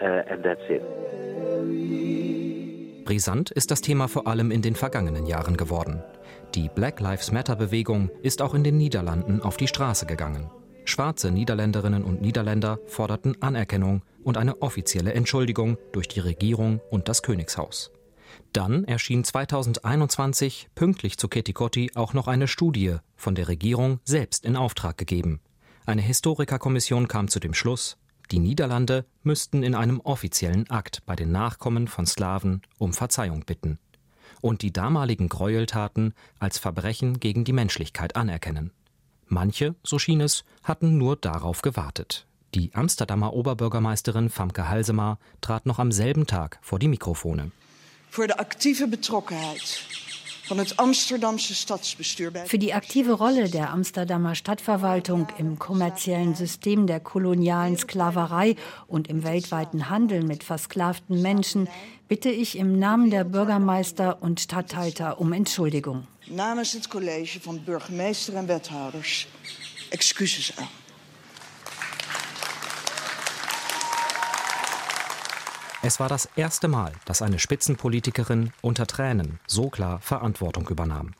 uh, 0.00 0.22
and 0.28 0.42
that's 0.42 0.68
it. 0.68 0.82
Brisant 3.04 3.50
ist 3.50 3.70
das 3.70 3.80
Thema 3.80 4.08
vor 4.08 4.26
allem 4.26 4.50
in 4.50 4.62
den 4.62 4.74
vergangenen 4.74 5.26
Jahren 5.26 5.56
geworden. 5.56 6.02
Die 6.54 6.68
Black 6.68 7.00
Lives 7.00 7.32
Matter-Bewegung 7.32 8.10
ist 8.22 8.42
auch 8.42 8.54
in 8.54 8.64
den 8.64 8.76
Niederlanden 8.76 9.40
auf 9.40 9.56
die 9.56 9.68
Straße 9.68 10.06
gegangen. 10.06 10.50
Schwarze 10.84 11.30
Niederländerinnen 11.30 12.04
und 12.04 12.20
Niederländer 12.20 12.78
forderten 12.86 13.40
Anerkennung 13.40 14.02
und 14.22 14.36
eine 14.36 14.62
offizielle 14.62 15.12
Entschuldigung 15.14 15.78
durch 15.92 16.08
die 16.08 16.20
Regierung 16.20 16.80
und 16.90 17.08
das 17.08 17.22
Königshaus. 17.22 17.92
Dann 18.52 18.84
erschien 18.84 19.24
2021 19.24 20.68
pünktlich 20.74 21.18
zu 21.18 21.28
Ketikotti 21.28 21.92
auch 21.94 22.14
noch 22.14 22.28
eine 22.28 22.48
Studie 22.48 22.96
von 23.16 23.34
der 23.34 23.48
Regierung 23.48 24.00
selbst 24.04 24.44
in 24.44 24.56
Auftrag 24.56 24.98
gegeben. 24.98 25.40
Eine 25.86 26.02
Historikerkommission 26.02 27.08
kam 27.08 27.28
zu 27.28 27.40
dem 27.40 27.54
Schluss, 27.54 27.96
die 28.32 28.38
Niederlande 28.38 29.04
müssten 29.22 29.62
in 29.62 29.74
einem 29.74 30.00
offiziellen 30.00 30.68
Akt 30.70 31.04
bei 31.04 31.14
den 31.14 31.30
Nachkommen 31.30 31.86
von 31.86 32.06
Sklaven 32.06 32.62
um 32.78 32.94
Verzeihung 32.94 33.44
bitten 33.44 33.78
und 34.40 34.62
die 34.62 34.72
damaligen 34.72 35.28
Gräueltaten 35.28 36.14
als 36.38 36.58
Verbrechen 36.58 37.20
gegen 37.20 37.44
die 37.44 37.52
Menschlichkeit 37.52 38.16
anerkennen. 38.16 38.72
Manche, 39.28 39.74
so 39.84 39.98
schien 39.98 40.20
es, 40.20 40.44
hatten 40.62 40.98
nur 40.98 41.16
darauf 41.16 41.62
gewartet. 41.62 42.26
Die 42.54 42.74
Amsterdamer 42.74 43.32
Oberbürgermeisterin 43.34 44.30
Famke 44.30 44.68
Halsema 44.68 45.18
trat 45.40 45.64
noch 45.66 45.78
am 45.78 45.92
selben 45.92 46.26
Tag 46.26 46.58
vor 46.60 46.78
die 46.78 46.88
Mikrofone. 46.88 47.52
Für 48.10 48.26
die 48.26 48.34
aktive 48.34 48.88
Betrockenheit 48.88 49.84
für 52.46 52.58
die 52.58 52.74
aktive 52.74 53.12
Rolle 53.12 53.48
der 53.48 53.70
Amsterdamer 53.70 54.34
Stadtverwaltung 54.34 55.26
im 55.38 55.58
kommerziellen 55.58 56.34
System 56.34 56.86
der 56.86 57.00
kolonialen 57.00 57.76
Sklaverei 57.76 58.56
und 58.86 59.08
im 59.08 59.24
weltweiten 59.24 59.88
Handel 59.88 60.22
mit 60.22 60.44
versklavten 60.44 61.22
Menschen 61.22 61.68
bitte 62.08 62.30
ich 62.30 62.58
im 62.58 62.78
Namen 62.78 63.10
der 63.10 63.24
Bürgermeister 63.24 64.22
und 64.22 64.40
Statthalter 64.40 65.18
um 65.20 65.32
Entschuldigung. 65.32 66.06
Namens 66.26 66.72
het 66.72 66.88
college 66.88 67.38
van 67.42 67.64
burgemeester 67.64 68.34
en 68.34 68.46
wethouders 68.46 69.28
excuses 69.90 70.56
aan. 70.56 70.81
Es 75.84 75.98
war 75.98 76.08
das 76.08 76.28
erste 76.36 76.68
Mal, 76.68 76.92
dass 77.06 77.22
eine 77.22 77.40
Spitzenpolitikerin 77.40 78.52
unter 78.60 78.86
Tränen 78.86 79.40
so 79.48 79.68
klar 79.68 79.98
Verantwortung 79.98 80.68
übernahm. 80.68 81.14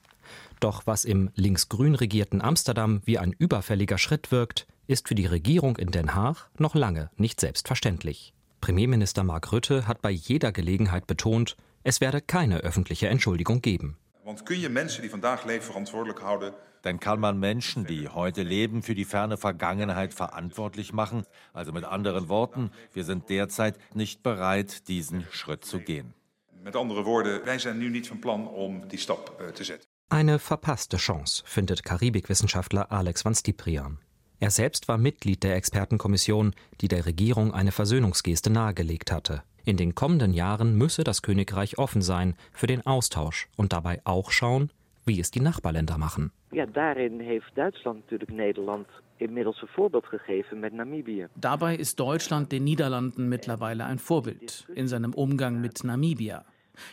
Doch 0.60 0.86
was 0.86 1.04
im 1.04 1.30
linksgrün 1.34 1.96
regierten 1.96 2.40
Amsterdam 2.40 3.02
wie 3.04 3.18
ein 3.18 3.32
überfälliger 3.36 3.98
Schritt 3.98 4.30
wirkt, 4.30 4.68
ist 4.86 5.08
für 5.08 5.16
die 5.16 5.26
Regierung 5.26 5.78
in 5.78 5.90
Den 5.90 6.14
Haag 6.14 6.48
noch 6.58 6.76
lange 6.76 7.10
nicht 7.16 7.40
selbstverständlich. 7.40 8.34
Premierminister 8.60 9.24
Mark 9.24 9.50
Rutte 9.50 9.88
hat 9.88 10.00
bei 10.00 10.10
jeder 10.10 10.52
Gelegenheit 10.52 11.08
betont, 11.08 11.56
es 11.82 12.00
werde 12.00 12.20
keine 12.20 12.58
öffentliche 12.58 13.08
Entschuldigung 13.08 13.62
geben. 13.62 13.96
Want 14.24 14.46
kun 14.46 14.60
je 14.60 14.68
mensen 14.68 15.02
die 15.02 15.10
vandaag 15.10 15.44
leven 15.44 15.66
verantwoordelijk 15.66 16.22
houden 16.22 16.54
dann 16.82 17.00
kann 17.00 17.20
man 17.20 17.38
Menschen, 17.38 17.86
die 17.86 18.08
heute 18.08 18.42
leben, 18.42 18.82
für 18.82 18.94
die 18.94 19.04
ferne 19.04 19.36
Vergangenheit 19.36 20.14
verantwortlich 20.14 20.92
machen. 20.92 21.24
Also 21.52 21.72
mit 21.72 21.84
anderen 21.84 22.28
Worten, 22.28 22.70
wir 22.92 23.04
sind 23.04 23.28
derzeit 23.28 23.78
nicht 23.94 24.22
bereit, 24.22 24.88
diesen 24.88 25.24
Schritt 25.30 25.64
zu 25.64 25.80
gehen. 25.80 26.14
Mit 26.62 26.76
anderen 26.76 27.04
Worten, 27.04 27.44
wij 27.44 27.58
zijn 27.58 27.78
nu 27.78 27.88
niet 27.88 28.08
van 28.08 28.18
plan 28.18 28.48
om 28.48 28.88
die 28.88 28.98
stap 28.98 29.40
uh, 29.40 29.48
te 29.48 29.64
zetten. 29.64 29.88
Eine 30.08 30.38
verpasste 30.38 30.98
Chance, 30.98 31.42
findet 31.46 31.82
Karibikwissenschaftler 31.82 32.86
Alex 32.90 33.22
van 33.22 33.34
Stiprian. 33.34 33.98
Er 34.38 34.50
selbst 34.50 34.88
war 34.88 34.98
Mitglied 34.98 35.42
der 35.42 35.54
Expertenkommission, 35.54 36.54
die 36.80 36.88
der 36.88 37.06
Regierung 37.06 37.54
eine 37.54 37.72
Versöhnungsgeste 37.72 38.50
nahegelegt 38.50 39.10
hatte. 39.10 39.42
In 39.64 39.76
den 39.76 39.94
kommenden 39.94 40.32
Jahren 40.34 40.76
müsse 40.76 41.04
das 41.04 41.22
Königreich 41.22 41.78
offen 41.78 42.02
sein 42.02 42.34
für 42.52 42.66
den 42.66 42.84
Austausch 42.84 43.48
und 43.56 43.72
dabei 43.72 44.00
auch 44.04 44.32
schauen, 44.32 44.70
wie 45.04 45.20
es 45.20 45.30
die 45.30 45.40
Nachbarländer 45.40 45.98
machen. 45.98 46.32
Ja, 46.50 46.66
daarin 46.66 47.20
heeft 47.20 47.50
Duitsland 47.54 48.00
natuurlijk 48.00 48.30
Nederland 48.30 48.86
inmiddels 49.16 49.62
een 49.62 49.68
voorbeeld 49.68 50.06
gegeven 50.06 50.60
met 50.60 50.72
Namibië. 50.72 51.28
Dabei 51.34 51.76
ist 51.76 51.98
Deutschland 51.98 52.50
den 52.50 52.64
Niederlanden 52.64 53.28
mittlerweile 53.28 53.84
ein 53.84 53.98
Vorbild 53.98 54.66
in 54.74 54.88
seinem 54.88 55.14
Umgang 55.14 55.60
mit 55.60 55.84
Namibia. 55.84 56.44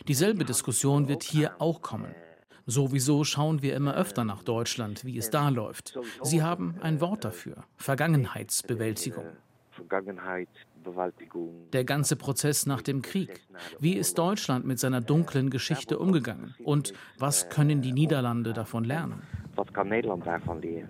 Dieselbe 0.08 0.44
Diskussion 0.44 1.08
wird 1.08 1.22
hier 1.22 1.54
auch 1.58 1.80
kommen. 1.80 2.14
Sowieso 2.66 3.24
schauen 3.24 3.62
wir 3.62 3.74
immer 3.74 3.94
öfter 3.96 4.24
nach 4.24 4.42
Deutschland, 4.44 5.04
wie 5.04 5.18
es 5.18 5.30
da 5.30 5.48
läuft. 5.48 5.98
Sie 6.22 6.42
haben 6.42 6.76
ein 6.80 7.00
Wort 7.00 7.24
dafür: 7.24 7.64
Vergangenheitsbewältigung. 7.76 9.24
Vergangenheit, 9.70 10.48
der 11.72 11.84
ganze 11.84 12.16
Prozess 12.16 12.66
nach 12.66 12.82
dem 12.82 13.02
Krieg. 13.02 13.42
Wie 13.78 13.94
ist 13.94 14.18
Deutschland 14.18 14.66
mit 14.66 14.78
seiner 14.78 15.00
dunklen 15.00 15.50
Geschichte 15.50 15.98
umgegangen? 15.98 16.54
Und 16.64 16.92
was 17.18 17.48
können 17.48 17.82
die 17.82 17.92
Niederlande 17.92 18.52
davon 18.52 18.84
lernen? 18.84 19.22
Was 19.56 19.72
kann 19.72 19.88
Nederland 19.88 20.26
davon 20.26 20.62
lernen? 20.62 20.88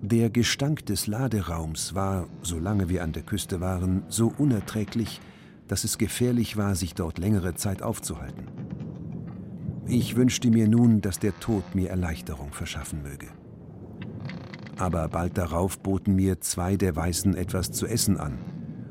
Der 0.00 0.30
Gestank 0.30 0.84
des 0.86 1.06
Laderaums 1.06 1.94
war, 1.94 2.28
solange 2.42 2.88
wir 2.88 3.04
an 3.04 3.12
der 3.12 3.22
Küste 3.22 3.60
waren, 3.60 4.02
so 4.08 4.32
unerträglich, 4.36 5.20
dass 5.68 5.84
es 5.84 5.96
gefährlich 5.96 6.56
war, 6.56 6.74
sich 6.74 6.94
dort 6.94 7.18
längere 7.18 7.54
Zeit 7.54 7.82
aufzuhalten. 7.82 8.48
Ich 9.86 10.16
wünschte 10.16 10.50
mir 10.50 10.68
nun, 10.68 11.00
dass 11.00 11.18
der 11.18 11.38
Tod 11.38 11.74
mir 11.74 11.90
Erleichterung 11.90 12.52
verschaffen 12.52 13.02
möge 13.02 13.28
aber 14.76 15.08
bald 15.08 15.38
darauf 15.38 15.78
boten 15.78 16.14
mir 16.14 16.40
zwei 16.40 16.76
der 16.76 16.96
Weißen 16.96 17.36
etwas 17.36 17.72
zu 17.72 17.86
essen 17.86 18.18
an. 18.18 18.38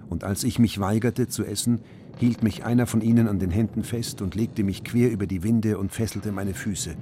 Und 0.09 0.23
als 0.23 0.43
ich 0.43 0.59
mich 0.59 0.79
weigerte 0.79 1.27
zu 1.27 1.45
essen, 1.45 1.81
hielt 2.17 2.43
mich 2.43 2.65
einer 2.65 2.85
von 2.85 3.01
ihnen 3.01 3.27
an 3.27 3.39
den 3.39 3.51
Händen 3.51 3.83
fest 3.83 4.21
und 4.21 4.35
legte 4.35 4.63
mich 4.63 4.83
quer 4.83 5.09
über 5.11 5.25
die 5.25 5.43
Winde 5.43 5.77
und 5.77 5.91
fesselte 5.91 6.31
meine 6.31 6.53
Füße, 6.53 6.95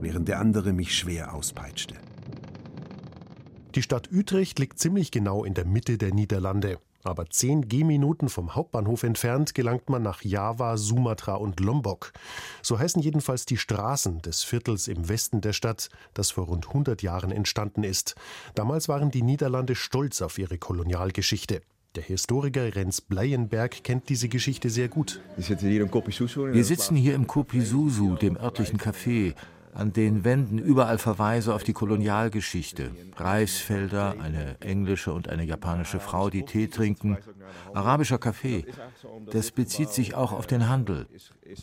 während 0.00 0.28
der 0.28 0.40
andere 0.40 0.72
mich 0.72 0.96
schwer 0.96 1.34
auspeitschte. 1.34 1.94
Die 3.74 3.82
Stadt 3.82 4.10
Utrecht 4.12 4.58
liegt 4.58 4.78
ziemlich 4.78 5.10
genau 5.10 5.44
in 5.44 5.54
der 5.54 5.66
Mitte 5.66 5.98
der 5.98 6.14
Niederlande. 6.14 6.78
Aber 7.04 7.28
zehn 7.28 7.68
Gehminuten 7.68 8.28
vom 8.30 8.54
Hauptbahnhof 8.54 9.02
entfernt 9.02 9.54
gelangt 9.54 9.90
man 9.90 10.02
nach 10.02 10.22
Java, 10.22 10.78
Sumatra 10.78 11.34
und 11.34 11.60
Lombok. 11.60 12.12
So 12.62 12.78
heißen 12.78 13.02
jedenfalls 13.02 13.44
die 13.44 13.58
Straßen 13.58 14.22
des 14.22 14.42
Viertels 14.42 14.88
im 14.88 15.08
Westen 15.08 15.42
der 15.42 15.52
Stadt, 15.52 15.90
das 16.14 16.30
vor 16.30 16.46
rund 16.46 16.68
100 16.68 17.02
Jahren 17.02 17.30
entstanden 17.30 17.84
ist. 17.84 18.14
Damals 18.54 18.88
waren 18.88 19.10
die 19.10 19.22
Niederlande 19.22 19.74
stolz 19.74 20.22
auf 20.22 20.38
ihre 20.38 20.56
Kolonialgeschichte. 20.58 21.60
Der 21.94 22.02
Historiker 22.02 22.74
Rens 22.74 23.00
Bleienberg 23.00 23.84
kennt 23.84 24.08
diese 24.08 24.28
Geschichte 24.28 24.68
sehr 24.68 24.88
gut. 24.88 25.20
Wir 25.36 26.64
sitzen 26.64 26.96
hier 26.96 27.14
im 27.14 27.26
Kopisusu, 27.28 28.16
dem 28.16 28.36
örtlichen 28.36 28.80
Café. 28.80 29.34
An 29.74 29.92
den 29.92 30.24
Wänden 30.24 30.58
überall 30.58 30.98
Verweise 30.98 31.52
auf 31.52 31.64
die 31.64 31.72
Kolonialgeschichte. 31.72 32.92
Reisfelder, 33.16 34.14
eine 34.20 34.60
englische 34.60 35.12
und 35.12 35.28
eine 35.28 35.42
japanische 35.44 35.98
Frau, 35.98 36.30
die 36.30 36.44
Tee 36.44 36.68
trinken, 36.68 37.18
arabischer 37.72 38.18
Kaffee. 38.18 38.66
Das 39.30 39.50
bezieht 39.50 39.90
sich 39.90 40.14
auch 40.14 40.32
auf 40.32 40.46
den 40.46 40.68
Handel. 40.68 41.06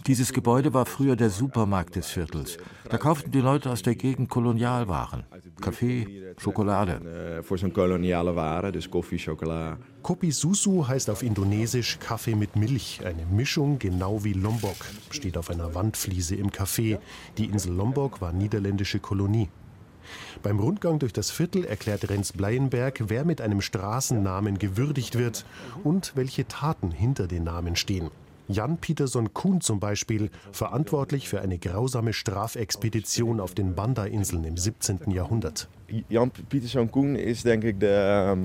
Dieses 0.05 0.31
Gebäude 0.31 0.73
war 0.73 0.85
früher 0.85 1.15
der 1.15 1.31
Supermarkt 1.31 1.95
des 1.95 2.07
Viertels. 2.07 2.57
Da 2.87 2.97
kauften 2.97 3.31
die 3.31 3.39
Leute 3.39 3.71
aus 3.71 3.81
der 3.81 3.95
Gegend 3.95 4.29
Kolonialwaren. 4.29 5.23
Kaffee, 5.59 6.35
Schokolade. 6.37 7.01
Kopi 10.03 10.31
Susu 10.31 10.87
heißt 10.87 11.09
auf 11.09 11.23
Indonesisch 11.23 11.97
Kaffee 11.99 12.35
mit 12.35 12.55
Milch, 12.55 13.01
eine 13.03 13.25
Mischung 13.25 13.79
genau 13.79 14.23
wie 14.23 14.33
Lombok, 14.33 14.77
steht 15.09 15.37
auf 15.37 15.49
einer 15.49 15.73
Wandfliese 15.73 16.35
im 16.35 16.51
Café. 16.51 16.99
Die 17.37 17.45
Insel 17.45 17.73
Lombok 17.73 18.21
war 18.21 18.33
niederländische 18.33 18.99
Kolonie. 18.99 19.49
Beim 20.43 20.59
Rundgang 20.59 20.99
durch 20.99 21.13
das 21.13 21.31
Viertel 21.31 21.65
erklärt 21.65 22.09
Renz 22.09 22.33
Bleienberg, 22.33 23.03
wer 23.07 23.25
mit 23.25 23.41
einem 23.41 23.61
Straßennamen 23.61 24.59
gewürdigt 24.59 25.17
wird 25.17 25.45
und 25.83 26.13
welche 26.15 26.47
Taten 26.47 26.91
hinter 26.91 27.27
den 27.27 27.43
Namen 27.43 27.75
stehen. 27.75 28.09
Jan 28.47 28.77
Peterson 28.77 29.33
Kuhn 29.33 29.61
zum 29.61 29.79
Beispiel, 29.79 30.29
verantwortlich 30.51 31.29
für 31.29 31.41
eine 31.41 31.57
grausame 31.57 32.13
Strafexpedition 32.13 33.39
auf 33.39 33.53
den 33.53 33.75
Banda-Inseln 33.75 34.43
im 34.43 34.57
17. 34.57 35.11
Jahrhundert. 35.11 35.69
Jan 36.09 36.31
Peterson 36.31 36.89
Kuhn 36.91 37.15
ist, 37.15 37.45
denke 37.45 37.69
ich, 37.69 37.79
der, 37.79 38.37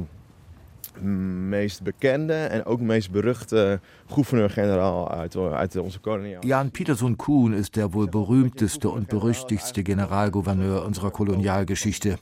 meest 1.03 1.85
bekende 1.85 2.35
en 2.35 2.65
ook 2.67 2.81
meest 2.81 3.13
beruchte 3.13 3.81
gouverneur-generaal 4.07 5.09
uit, 5.11 5.37
uit 5.37 5.77
onze 5.77 5.99
koloniale. 5.99 6.47
Jan 6.47 6.71
Pieterson 6.71 7.17
Kuhn 7.17 7.53
ist 7.53 7.77
der 7.77 7.93
wohl 7.93 8.07
berühmteste 8.07 8.89
und 8.89 9.09
berüchtigste 9.09 9.83
Generalgouverneur 9.83 10.85
unserer 10.85 11.11
Kolonialgeschichte. 11.11 12.19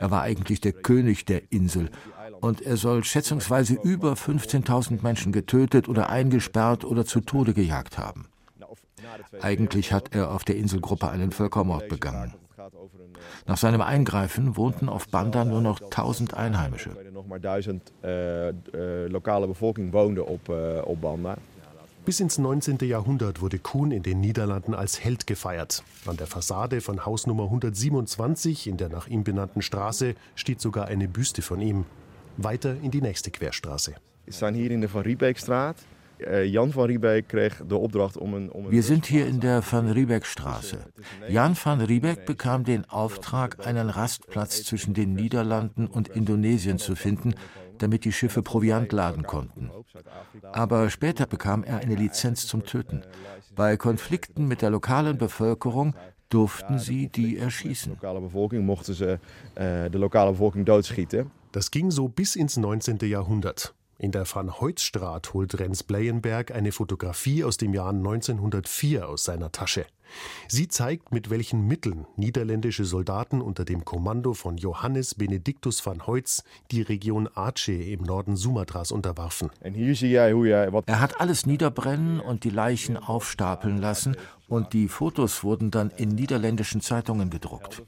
Er 0.00 0.10
war 0.10 0.22
eigentlich 0.22 0.60
der 0.60 0.72
König 0.72 1.24
der 1.24 1.42
Insel 1.50 1.90
und 2.40 2.62
er 2.62 2.76
soll 2.76 3.04
schätzungsweise 3.04 3.74
über 3.74 4.12
15.000 4.12 5.02
Menschen 5.02 5.32
getötet 5.32 5.88
oder 5.88 6.10
eingesperrt 6.10 6.84
oder 6.84 7.04
zu 7.04 7.20
Tode 7.20 7.54
gejagt 7.54 7.98
haben. 7.98 8.28
Eigentlich 9.40 9.92
hat 9.92 10.14
er 10.14 10.30
auf 10.30 10.44
der 10.44 10.56
Inselgruppe 10.56 11.08
einen 11.08 11.32
Völkermord 11.32 11.88
begangen. 11.88 12.34
Nach 13.46 13.56
seinem 13.56 13.80
Eingreifen 13.80 14.56
wohnten 14.56 14.88
auf 14.88 15.08
Banda 15.08 15.44
nur 15.44 15.60
noch 15.60 15.80
1000 15.80 16.34
Einheimische. 16.34 16.90
Noch 17.12 17.26
maar 17.26 17.38
1000 17.38 17.92
lokale 19.08 19.46
Bevolking 19.46 19.92
woonde 19.92 20.26
op, 20.26 20.48
äh, 20.48 20.80
op 20.80 21.00
Banda. 21.00 21.36
Bis 22.04 22.20
ins 22.20 22.38
19. 22.38 22.78
Jahrhundert 22.82 23.40
wurde 23.40 23.58
Kuhn 23.58 23.90
in 23.90 24.04
den 24.04 24.20
Niederlanden 24.20 24.74
als 24.74 25.02
Held 25.02 25.26
gefeiert. 25.26 25.82
An 26.06 26.16
der 26.16 26.28
Fassade 26.28 26.80
von 26.80 27.04
Haus 27.04 27.26
Nummer 27.26 27.44
127 27.44 28.68
in 28.68 28.76
der 28.76 28.88
nach 28.88 29.08
ihm 29.08 29.24
benannten 29.24 29.60
Straße 29.60 30.14
steht 30.36 30.60
sogar 30.60 30.86
eine 30.86 31.08
Büste 31.08 31.42
von 31.42 31.60
ihm. 31.60 31.84
Weiter 32.36 32.76
in 32.82 32.90
die 32.90 33.00
nächste 33.00 33.30
Querstraße. 33.30 33.94
Wir 34.24 34.32
sind 34.32 34.54
hier 34.54 34.70
in 34.70 34.80
der 34.80 34.92
Van 34.92 35.02
Riebeekstraat. 35.02 35.76
Äh, 36.18 36.44
Jan 36.44 36.72
van 36.72 36.86
Riebeek 36.86 37.28
kreeg 37.28 37.62
de 37.66 37.76
opdracht 37.76 38.16
om 38.16 38.34
een. 38.34 38.50
Wir 38.68 38.82
sind 38.82 39.06
hier 39.06 39.26
in 39.26 39.40
der 39.40 39.62
Van 39.62 39.90
Riebeekstraße. 39.90 40.78
Jan 41.28 41.54
van 41.54 41.80
Riebeek 41.80 42.24
bekam 42.24 42.64
den 42.64 42.88
Auftrag, 42.88 43.66
einen 43.66 43.90
Rastplatz 43.90 44.62
zwischen 44.64 44.94
den 44.94 45.14
Niederlanden 45.14 45.86
und 45.86 46.08
Indonesien 46.08 46.78
zu 46.78 46.96
finden, 46.96 47.34
damit 47.78 48.04
die 48.04 48.12
Schiffe 48.12 48.42
Proviant 48.42 48.92
laden 48.92 49.24
konnten. 49.24 49.70
Aber 50.52 50.88
später 50.88 51.26
bekam 51.26 51.64
er 51.64 51.78
eine 51.78 51.94
Lizenz 51.94 52.46
zum 52.46 52.64
Töten. 52.64 53.02
Bei 53.54 53.76
Konflikten 53.76 54.48
mit 54.48 54.62
der 54.62 54.70
lokalen 54.70 55.18
Bevölkerung 55.18 55.94
durften 56.30 56.78
sie 56.78 57.08
die 57.08 57.36
erschießen. 57.38 57.92
De 57.92 58.00
lokale 58.00 58.20
bevolking 58.20 58.64
mochten 58.64 58.94
ze 58.94 59.18
uh, 59.58 59.90
de 59.90 59.98
lokale 59.98 60.30
bevolking 60.30 60.64
doodschieten. 60.64 61.30
Das 61.56 61.70
ging 61.70 61.90
so 61.90 62.06
bis 62.06 62.36
ins 62.36 62.58
19. 62.58 62.98
Jahrhundert. 63.08 63.74
In 63.96 64.12
der 64.12 64.26
Van 64.30 64.60
Hoytstraat 64.60 65.32
holt 65.32 65.58
Rens 65.58 65.84
Bleyenberg 65.84 66.50
eine 66.50 66.70
Fotografie 66.70 67.44
aus 67.44 67.56
dem 67.56 67.72
Jahr 67.72 67.94
1904 67.94 69.08
aus 69.08 69.24
seiner 69.24 69.50
Tasche. 69.52 69.86
Sie 70.48 70.68
zeigt, 70.68 71.12
mit 71.12 71.30
welchen 71.30 71.66
Mitteln 71.66 72.06
niederländische 72.16 72.84
Soldaten 72.84 73.40
unter 73.40 73.64
dem 73.64 73.84
Kommando 73.84 74.34
von 74.34 74.56
Johannes 74.56 75.14
Benedictus 75.14 75.84
van 75.84 76.06
Hoyts 76.06 76.44
die 76.70 76.82
Region 76.82 77.28
Aceh 77.34 77.92
im 77.92 78.02
Norden 78.02 78.36
Sumatras 78.36 78.92
unterwarfen. 78.92 79.50
Er 79.62 81.00
hat 81.00 81.20
alles 81.20 81.46
niederbrennen 81.46 82.20
und 82.20 82.44
die 82.44 82.50
Leichen 82.50 82.96
aufstapeln 82.96 83.78
lassen 83.78 84.16
und 84.48 84.72
die 84.72 84.88
Fotos 84.88 85.42
wurden 85.42 85.70
dann 85.70 85.90
in 85.90 86.10
niederländischen 86.10 86.80
Zeitungen 86.80 87.30
gedruckt. 87.30 87.82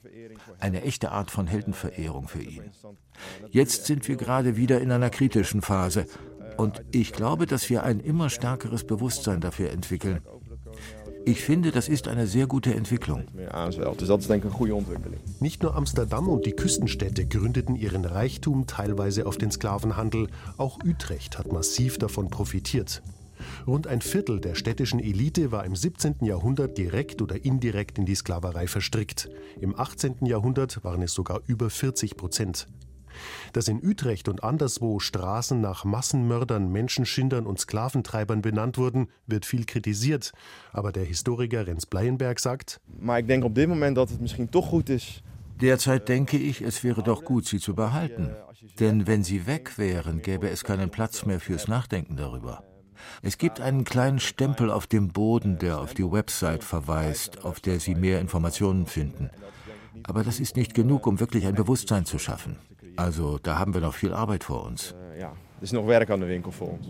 Eine 0.58 0.82
echte 0.82 1.12
Art 1.12 1.30
von 1.30 1.46
Heldenverehrung 1.46 2.28
für 2.28 2.42
ihn. 2.42 2.70
Jetzt 3.50 3.86
sind 3.86 4.08
wir 4.08 4.16
gerade 4.16 4.56
wieder 4.56 4.80
in 4.80 4.90
einer 4.90 5.10
kritischen 5.10 5.62
Phase 5.62 6.06
und 6.56 6.82
ich 6.90 7.12
glaube, 7.12 7.46
dass 7.46 7.70
wir 7.70 7.84
ein 7.84 8.00
immer 8.00 8.30
stärkeres 8.30 8.84
Bewusstsein 8.84 9.40
dafür 9.40 9.70
entwickeln. 9.70 10.20
Ich 11.28 11.42
finde, 11.42 11.72
das 11.72 11.90
ist 11.90 12.08
eine 12.08 12.26
sehr 12.26 12.46
gute 12.46 12.74
Entwicklung. 12.74 13.24
Nicht 15.40 15.62
nur 15.62 15.76
Amsterdam 15.76 16.26
und 16.26 16.46
die 16.46 16.52
Küstenstädte 16.52 17.26
gründeten 17.26 17.76
ihren 17.76 18.06
Reichtum 18.06 18.66
teilweise 18.66 19.26
auf 19.26 19.36
den 19.36 19.50
Sklavenhandel, 19.50 20.28
auch 20.56 20.78
Utrecht 20.82 21.38
hat 21.38 21.52
massiv 21.52 21.98
davon 21.98 22.30
profitiert. 22.30 23.02
Rund 23.66 23.86
ein 23.86 24.00
Viertel 24.00 24.40
der 24.40 24.54
städtischen 24.54 25.00
Elite 25.00 25.52
war 25.52 25.66
im 25.66 25.76
17. 25.76 26.16
Jahrhundert 26.22 26.78
direkt 26.78 27.20
oder 27.20 27.44
indirekt 27.44 27.98
in 27.98 28.06
die 28.06 28.14
Sklaverei 28.14 28.66
verstrickt. 28.66 29.28
Im 29.60 29.78
18. 29.78 30.24
Jahrhundert 30.24 30.82
waren 30.82 31.02
es 31.02 31.12
sogar 31.12 31.42
über 31.46 31.68
40 31.68 32.16
Prozent. 32.16 32.68
Dass 33.52 33.68
in 33.68 33.84
Utrecht 33.84 34.28
und 34.28 34.44
anderswo 34.44 34.98
Straßen 34.98 35.60
nach 35.60 35.84
Massenmördern, 35.84 36.70
Menschenschindern 36.70 37.46
und 37.46 37.60
Sklaventreibern 37.60 38.42
benannt 38.42 38.78
wurden, 38.78 39.08
wird 39.26 39.46
viel 39.46 39.64
kritisiert. 39.64 40.32
Aber 40.72 40.92
der 40.92 41.04
Historiker 41.04 41.66
Rens 41.66 41.86
Bleienberg 41.86 42.38
sagt: 42.40 42.80
Maar 42.98 43.18
ik 43.18 43.26
denk 43.26 43.44
op 43.44 43.54
dit 43.54 43.68
moment 43.68 43.96
dat 43.96 44.10
het 44.10 44.20
misschien 44.20 44.48
toch 44.48 44.66
goed 44.66 44.88
is. 44.88 45.22
Derzeit 45.60 46.06
denke 46.06 46.36
ich, 46.36 46.62
es 46.62 46.84
wäre 46.84 47.02
doch 47.02 47.24
gut, 47.24 47.46
sie 47.46 47.58
zu 47.58 47.74
behalten. 47.74 48.36
Denn 48.78 49.06
wenn 49.08 49.24
sie 49.24 49.46
weg 49.46 49.76
wären, 49.76 50.22
gäbe 50.22 50.48
es 50.48 50.62
keinen 50.62 50.90
Platz 50.90 51.26
mehr 51.26 51.40
fürs 51.40 51.66
Nachdenken 51.66 52.16
darüber. 52.16 52.62
Es 53.22 53.38
gibt 53.38 53.60
einen 53.60 53.84
kleinen 53.84 54.20
Stempel 54.20 54.70
auf 54.70 54.86
dem 54.86 55.08
Boden, 55.08 55.58
der 55.58 55.80
auf 55.80 55.94
die 55.94 56.10
Website 56.10 56.64
verweist, 56.64 57.44
auf 57.44 57.60
der 57.60 57.80
Sie 57.80 57.94
mehr 57.94 58.20
Informationen 58.20 58.86
finden. 58.86 59.30
Aber 60.04 60.22
das 60.22 60.40
ist 60.40 60.56
nicht 60.56 60.74
genug, 60.74 61.06
um 61.06 61.20
wirklich 61.20 61.46
ein 61.46 61.54
Bewusstsein 61.54 62.04
zu 62.04 62.18
schaffen. 62.18 62.56
Also 62.98 63.38
da 63.40 63.60
haben 63.60 63.74
wir 63.74 63.80
noch 63.80 63.94
viel 63.94 64.12
Arbeit 64.12 64.42
vor 64.42 64.66
uns. 64.66 64.92
Ja, 65.16 65.28
er 65.28 65.62
ist 65.62 65.72
noch 65.72 65.86
Werk 65.86 66.10
an 66.10 66.18
der 66.18 66.28
Winkel 66.28 66.50
vor 66.50 66.72
uns. 66.72 66.88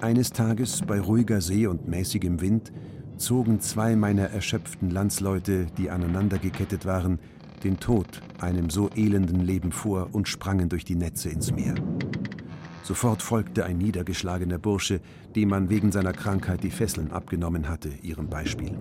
Eines 0.00 0.32
Tages 0.32 0.82
bei 0.86 1.00
ruhiger 1.00 1.40
See 1.40 1.66
und 1.66 1.88
mäßigem 1.88 2.42
Wind 2.42 2.72
zogen 3.16 3.60
zwei 3.60 3.96
meiner 3.96 4.24
erschöpften 4.24 4.90
Landsleute, 4.90 5.66
die 5.78 5.88
aneinander 5.88 6.36
gekettet 6.36 6.84
waren, 6.84 7.20
den 7.64 7.80
Tod 7.80 8.20
einem 8.38 8.68
so 8.68 8.90
elenden 8.94 9.40
Leben 9.40 9.72
vor 9.72 10.10
und 10.12 10.28
sprangen 10.28 10.68
durch 10.68 10.84
die 10.84 10.94
Netze 10.94 11.30
ins 11.30 11.50
Meer. 11.50 11.74
Sofort 12.82 13.22
folgte 13.22 13.64
ein 13.64 13.78
niedergeschlagener 13.78 14.58
Bursche, 14.58 15.00
dem 15.34 15.48
man 15.48 15.70
wegen 15.70 15.90
seiner 15.90 16.12
Krankheit 16.12 16.62
die 16.64 16.70
Fesseln 16.70 17.12
abgenommen 17.12 17.66
hatte, 17.66 17.88
ihrem 18.02 18.28
Beispiel. 18.28 18.76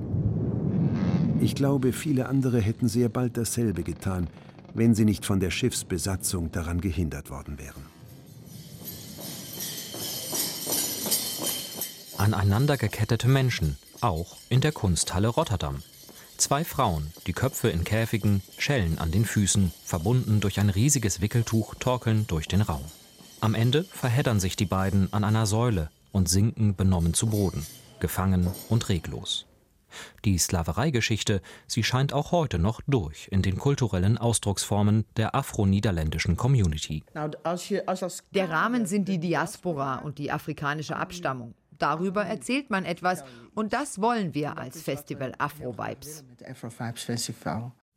Ich 1.39 1.55
glaube, 1.55 1.93
viele 1.93 2.27
andere 2.27 2.59
hätten 2.59 2.89
sehr 2.89 3.07
bald 3.07 3.37
dasselbe 3.37 3.83
getan, 3.83 4.27
wenn 4.73 4.95
sie 4.95 5.05
nicht 5.05 5.25
von 5.25 5.39
der 5.39 5.51
Schiffsbesatzung 5.51 6.51
daran 6.51 6.81
gehindert 6.81 7.29
worden 7.29 7.57
wären. 7.57 7.85
Aneinandergekettete 12.17 13.27
Menschen, 13.27 13.77
auch 14.01 14.37
in 14.49 14.61
der 14.61 14.71
Kunsthalle 14.73 15.29
Rotterdam. 15.29 15.81
Zwei 16.37 16.63
Frauen, 16.63 17.11
die 17.27 17.33
Köpfe 17.33 17.69
in 17.69 17.83
Käfigen, 17.83 18.41
Schellen 18.57 18.97
an 18.97 19.11
den 19.11 19.25
Füßen, 19.25 19.73
verbunden 19.83 20.39
durch 20.39 20.59
ein 20.59 20.69
riesiges 20.69 21.21
Wickeltuch, 21.21 21.75
torkeln 21.75 22.27
durch 22.27 22.47
den 22.47 22.61
Raum. 22.61 22.83
Am 23.41 23.55
Ende 23.55 23.83
verheddern 23.85 24.39
sich 24.39 24.55
die 24.55 24.65
beiden 24.65 25.11
an 25.13 25.23
einer 25.23 25.45
Säule 25.45 25.89
und 26.11 26.27
sinken 26.29 26.75
benommen 26.75 27.13
zu 27.13 27.27
Boden, 27.27 27.65
gefangen 27.99 28.47
und 28.69 28.89
reglos. 28.89 29.45
Die 30.25 30.37
Sklavereigeschichte, 30.37 31.41
sie 31.67 31.83
scheint 31.83 32.13
auch 32.13 32.31
heute 32.31 32.59
noch 32.59 32.81
durch 32.87 33.27
in 33.31 33.41
den 33.41 33.57
kulturellen 33.57 34.17
Ausdrucksformen 34.17 35.05
der 35.17 35.35
afro-niederländischen 35.35 36.37
Community. 36.37 37.03
Der 38.33 38.49
Rahmen 38.49 38.85
sind 38.85 39.07
die 39.07 39.19
Diaspora 39.19 39.97
und 39.99 40.17
die 40.17 40.31
afrikanische 40.31 40.95
Abstammung. 40.95 41.53
Darüber 41.77 42.25
erzählt 42.25 42.69
man 42.69 42.85
etwas 42.85 43.23
und 43.55 43.73
das 43.73 44.01
wollen 44.01 44.33
wir 44.33 44.57
als 44.57 44.81
Festival 44.81 45.33
Afro 45.37 45.77
Vibes. 45.77 46.25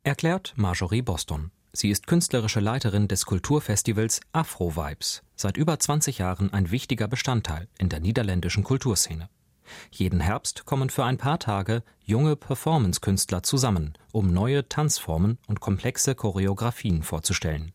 Erklärt 0.03 0.53
Marjorie 0.55 1.01
Boston. 1.01 1.51
Sie 1.73 1.89
ist 1.89 2.07
künstlerische 2.07 2.59
Leiterin 2.59 3.07
des 3.07 3.25
Kulturfestivals 3.25 4.21
Afro 4.31 4.75
Vibes, 4.75 5.23
seit 5.35 5.57
über 5.57 5.79
20 5.79 6.19
Jahren 6.19 6.53
ein 6.53 6.69
wichtiger 6.69 7.07
Bestandteil 7.07 7.67
in 7.79 7.89
der 7.89 7.99
niederländischen 7.99 8.63
Kulturszene. 8.63 9.27
Jeden 9.91 10.19
Herbst 10.19 10.65
kommen 10.65 10.89
für 10.89 11.03
ein 11.05 11.17
paar 11.17 11.39
Tage 11.39 11.83
junge 12.03 12.35
Performance-Künstler 12.35 13.43
zusammen, 13.43 13.93
um 14.11 14.33
neue 14.33 14.67
Tanzformen 14.67 15.37
und 15.47 15.59
komplexe 15.59 16.15
Choreografien 16.15 17.03
vorzustellen. 17.03 17.71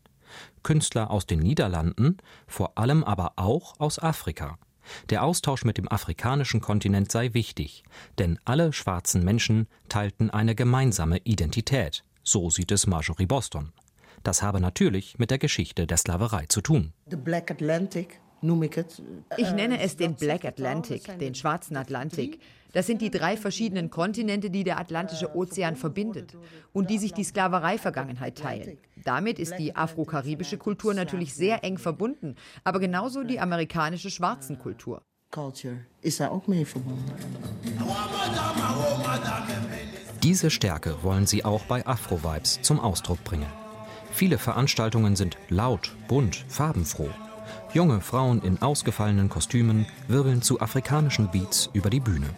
Künstler 0.62 1.10
aus 1.10 1.26
den 1.26 1.40
Niederlanden, 1.40 2.18
vor 2.46 2.76
allem 2.76 3.04
aber 3.04 3.32
auch 3.36 3.78
aus 3.80 3.98
Afrika. 3.98 4.58
Der 5.10 5.22
Austausch 5.22 5.64
mit 5.64 5.78
dem 5.78 5.90
afrikanischen 5.90 6.60
Kontinent 6.60 7.12
sei 7.12 7.34
wichtig, 7.34 7.84
denn 8.18 8.38
alle 8.44 8.72
schwarzen 8.72 9.24
Menschen 9.24 9.68
teilten 9.88 10.30
eine 10.30 10.54
gemeinsame 10.54 11.18
Identität. 11.24 12.04
So 12.22 12.50
sieht 12.50 12.72
es 12.72 12.86
Marjorie 12.86 13.26
Boston. 13.26 13.72
Das 14.22 14.42
habe 14.42 14.60
natürlich 14.60 15.18
mit 15.18 15.30
der 15.30 15.38
Geschichte 15.38 15.86
der 15.86 15.96
Sklaverei 15.96 16.46
zu 16.46 16.60
tun. 16.60 16.92
Ich 19.36 19.52
nenne 19.52 19.80
es 19.80 19.96
den 19.96 20.14
Black 20.14 20.44
Atlantic, 20.44 21.18
den 21.18 21.34
schwarzen 21.34 21.76
Atlantik. 21.76 22.40
Das 22.72 22.86
sind 22.86 23.00
die 23.00 23.10
drei 23.10 23.36
verschiedenen 23.36 23.90
Kontinente, 23.90 24.50
die 24.50 24.62
der 24.62 24.78
Atlantische 24.78 25.34
Ozean 25.34 25.76
verbindet 25.76 26.36
und 26.72 26.90
die 26.90 26.98
sich 26.98 27.12
die 27.12 27.24
Sklaverei-Vergangenheit 27.24 28.36
teilen. 28.38 28.78
Damit 29.04 29.38
ist 29.38 29.56
die 29.56 29.74
afro-karibische 29.74 30.58
Kultur 30.58 30.92
natürlich 30.94 31.34
sehr 31.34 31.64
eng 31.64 31.78
verbunden, 31.78 32.36
aber 32.64 32.78
genauso 32.78 33.24
die 33.24 33.40
amerikanische 33.40 34.10
schwarzen 34.10 34.58
Kultur. 34.58 35.02
Diese 40.22 40.50
Stärke 40.50 41.02
wollen 41.02 41.26
sie 41.26 41.44
auch 41.44 41.64
bei 41.64 41.86
Afro-Vibes 41.86 42.60
zum 42.62 42.80
Ausdruck 42.80 43.22
bringen. 43.24 43.50
Viele 44.12 44.38
Veranstaltungen 44.38 45.16
sind 45.16 45.36
laut, 45.48 45.94
bunt, 46.08 46.44
farbenfroh. 46.48 47.10
Junge 47.72 48.00
Frauen 48.00 48.42
in 48.42 48.60
ausgefallenen 48.62 49.28
Kostümen 49.28 49.86
wirbeln 50.08 50.42
zu 50.42 50.60
afrikanischen 50.60 51.30
Beats 51.30 51.70
über 51.72 51.90
die 51.90 52.00
Bühne. 52.00 52.28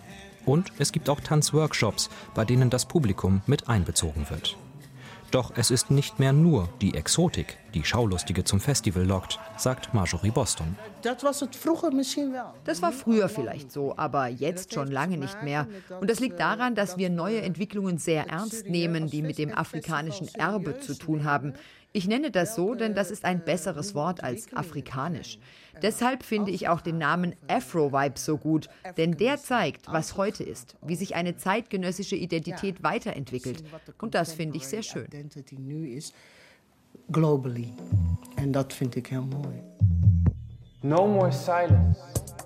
Und 0.46 0.72
es 0.78 0.92
gibt 0.92 1.08
auch 1.08 1.20
Tanzworkshops, 1.20 2.10
bei 2.34 2.44
denen 2.44 2.70
das 2.70 2.86
Publikum 2.86 3.42
mit 3.46 3.68
einbezogen 3.68 4.28
wird. 4.30 4.56
Doch 5.30 5.52
es 5.54 5.70
ist 5.70 5.92
nicht 5.92 6.18
mehr 6.18 6.32
nur 6.32 6.68
die 6.80 6.94
Exotik, 6.94 7.56
die 7.72 7.84
Schaulustige 7.84 8.42
zum 8.42 8.58
Festival 8.58 9.04
lockt, 9.04 9.38
sagt 9.56 9.94
Marjorie 9.94 10.32
Boston. 10.32 10.76
Das 11.02 11.22
war 11.22 12.92
früher 12.92 13.28
vielleicht 13.28 13.70
so, 13.70 13.96
aber 13.96 14.26
jetzt 14.26 14.74
schon 14.74 14.88
lange 14.88 15.18
nicht 15.18 15.40
mehr. 15.44 15.68
Und 16.00 16.10
das 16.10 16.18
liegt 16.18 16.40
daran, 16.40 16.74
dass 16.74 16.98
wir 16.98 17.10
neue 17.10 17.42
Entwicklungen 17.42 17.98
sehr 17.98 18.26
ernst 18.28 18.66
nehmen, 18.66 19.08
die 19.08 19.22
mit 19.22 19.38
dem 19.38 19.54
afrikanischen 19.54 20.26
Erbe 20.34 20.80
zu 20.80 20.98
tun 20.98 21.22
haben. 21.22 21.54
Ich 21.92 22.06
nenne 22.06 22.30
das 22.30 22.54
so, 22.54 22.74
denn 22.74 22.94
das 22.94 23.10
ist 23.10 23.24
ein 23.24 23.44
besseres 23.44 23.94
Wort 23.94 24.22
als 24.22 24.52
afrikanisch. 24.54 25.38
Deshalb 25.82 26.22
finde 26.22 26.52
ich 26.52 26.68
auch 26.68 26.80
den 26.80 26.98
Namen 26.98 27.34
Afro-Vibe 27.48 28.18
so 28.18 28.36
gut, 28.36 28.68
denn 28.96 29.16
der 29.16 29.38
zeigt, 29.38 29.86
was 29.88 30.16
heute 30.16 30.44
ist, 30.44 30.76
wie 30.82 30.94
sich 30.94 31.16
eine 31.16 31.36
zeitgenössische 31.36 32.16
Identität 32.16 32.82
weiterentwickelt. 32.82 33.64
Und 34.00 34.14
das 34.14 34.32
finde 34.32 34.56
ich 34.56 34.68
sehr 34.68 34.82
schön. 34.82 35.08
Globally. 37.10 37.72
Mooi. 38.36 39.62
No 40.82 41.06
more 41.06 41.32
silence. 41.32 42.00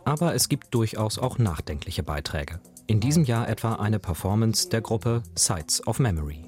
Aber 0.05 0.35
es 0.35 0.49
gibt 0.49 0.75
durchaus 0.75 1.19
auch 1.19 1.39
nachdenkliche 1.39 2.03
Beiträge. 2.03 2.61
In 2.87 3.01
diesem 3.01 3.25
Jahr 3.25 3.49
etwa 3.49 3.75
eine 3.77 3.99
Performance 3.99 4.69
der 4.69 4.81
Gruppe 4.81 5.23
Sights 5.35 5.87
of 5.87 5.99
Memory. 5.99 6.45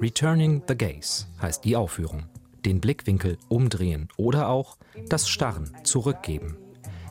Returning 0.00 0.62
the 0.66 0.76
Gaze 0.76 1.26
heißt 1.40 1.64
die 1.64 1.76
Aufführung. 1.76 2.24
Den 2.64 2.80
Blickwinkel 2.80 3.38
umdrehen 3.48 4.08
oder 4.16 4.48
auch 4.48 4.76
das 5.08 5.28
Starren 5.28 5.70
zurückgeben. 5.84 6.56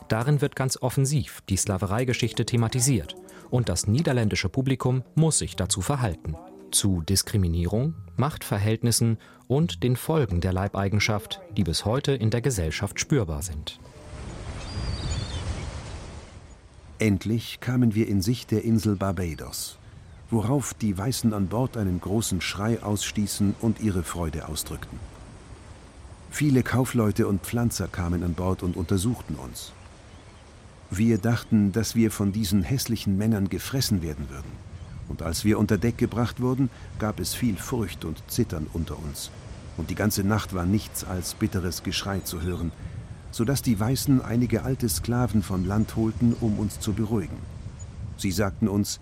Darin 0.08 0.40
wird 0.40 0.54
ganz 0.54 0.76
offensiv 0.80 1.40
die 1.48 1.56
Sklavereigeschichte 1.56 2.44
thematisiert 2.44 3.16
und 3.50 3.68
das 3.68 3.86
niederländische 3.86 4.48
Publikum 4.48 5.02
muss 5.14 5.38
sich 5.38 5.56
dazu 5.56 5.80
verhalten. 5.80 6.36
Zu 6.72 7.02
Diskriminierung, 7.02 7.94
Machtverhältnissen 8.16 9.18
und 9.46 9.82
den 9.82 9.96
Folgen 9.96 10.40
der 10.40 10.52
Leibeigenschaft, 10.52 11.40
die 11.56 11.64
bis 11.64 11.84
heute 11.84 12.12
in 12.12 12.30
der 12.30 12.42
Gesellschaft 12.42 13.00
spürbar 13.00 13.42
sind. 13.42 13.78
Endlich 16.98 17.60
kamen 17.60 17.94
wir 17.94 18.08
in 18.08 18.20
Sicht 18.20 18.50
der 18.50 18.64
Insel 18.64 18.96
Barbados 18.96 19.78
worauf 20.34 20.74
die 20.74 20.98
Weißen 20.98 21.32
an 21.32 21.46
Bord 21.46 21.76
einen 21.76 22.00
großen 22.00 22.40
Schrei 22.40 22.82
ausstießen 22.82 23.54
und 23.60 23.80
ihre 23.80 24.02
Freude 24.02 24.48
ausdrückten. 24.48 24.98
Viele 26.28 26.64
Kaufleute 26.64 27.28
und 27.28 27.42
Pflanzer 27.42 27.86
kamen 27.86 28.24
an 28.24 28.34
Bord 28.34 28.64
und 28.64 28.76
untersuchten 28.76 29.36
uns. 29.36 29.72
Wir 30.90 31.18
dachten, 31.18 31.70
dass 31.70 31.94
wir 31.94 32.10
von 32.10 32.32
diesen 32.32 32.64
hässlichen 32.64 33.16
Männern 33.16 33.48
gefressen 33.48 34.02
werden 34.02 34.28
würden. 34.28 34.50
Und 35.08 35.22
als 35.22 35.44
wir 35.44 35.56
unter 35.56 35.78
Deck 35.78 35.98
gebracht 35.98 36.40
wurden, 36.40 36.68
gab 36.98 37.20
es 37.20 37.34
viel 37.34 37.56
Furcht 37.56 38.04
und 38.04 38.20
Zittern 38.26 38.66
unter 38.72 38.98
uns. 38.98 39.30
Und 39.76 39.88
die 39.90 39.94
ganze 39.94 40.24
Nacht 40.24 40.52
war 40.52 40.66
nichts 40.66 41.04
als 41.04 41.34
bitteres 41.34 41.84
Geschrei 41.84 42.18
zu 42.20 42.42
hören, 42.42 42.72
sodass 43.30 43.62
die 43.62 43.78
Weißen 43.78 44.20
einige 44.20 44.64
alte 44.64 44.88
Sklaven 44.88 45.44
von 45.44 45.64
Land 45.64 45.94
holten, 45.94 46.34
um 46.40 46.58
uns 46.58 46.80
zu 46.80 46.92
beruhigen. 46.92 47.38
Sie 48.16 48.32
sagten 48.32 48.66
uns, 48.66 48.98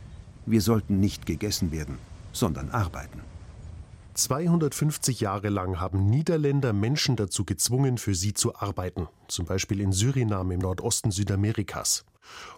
wir 0.46 0.60
sollten 0.60 1.00
nicht 1.00 1.26
gegessen 1.26 1.72
werden, 1.72 1.98
sondern 2.32 2.70
arbeiten. 2.70 3.20
250 4.14 5.20
Jahre 5.20 5.48
lang 5.48 5.80
haben 5.80 6.10
Niederländer 6.10 6.72
Menschen 6.72 7.16
dazu 7.16 7.44
gezwungen, 7.44 7.96
für 7.96 8.14
sie 8.14 8.34
zu 8.34 8.54
arbeiten, 8.54 9.08
zum 9.28 9.46
Beispiel 9.46 9.80
in 9.80 9.92
Suriname 9.92 10.54
im 10.54 10.60
Nordosten 10.60 11.10
Südamerikas. 11.10 12.04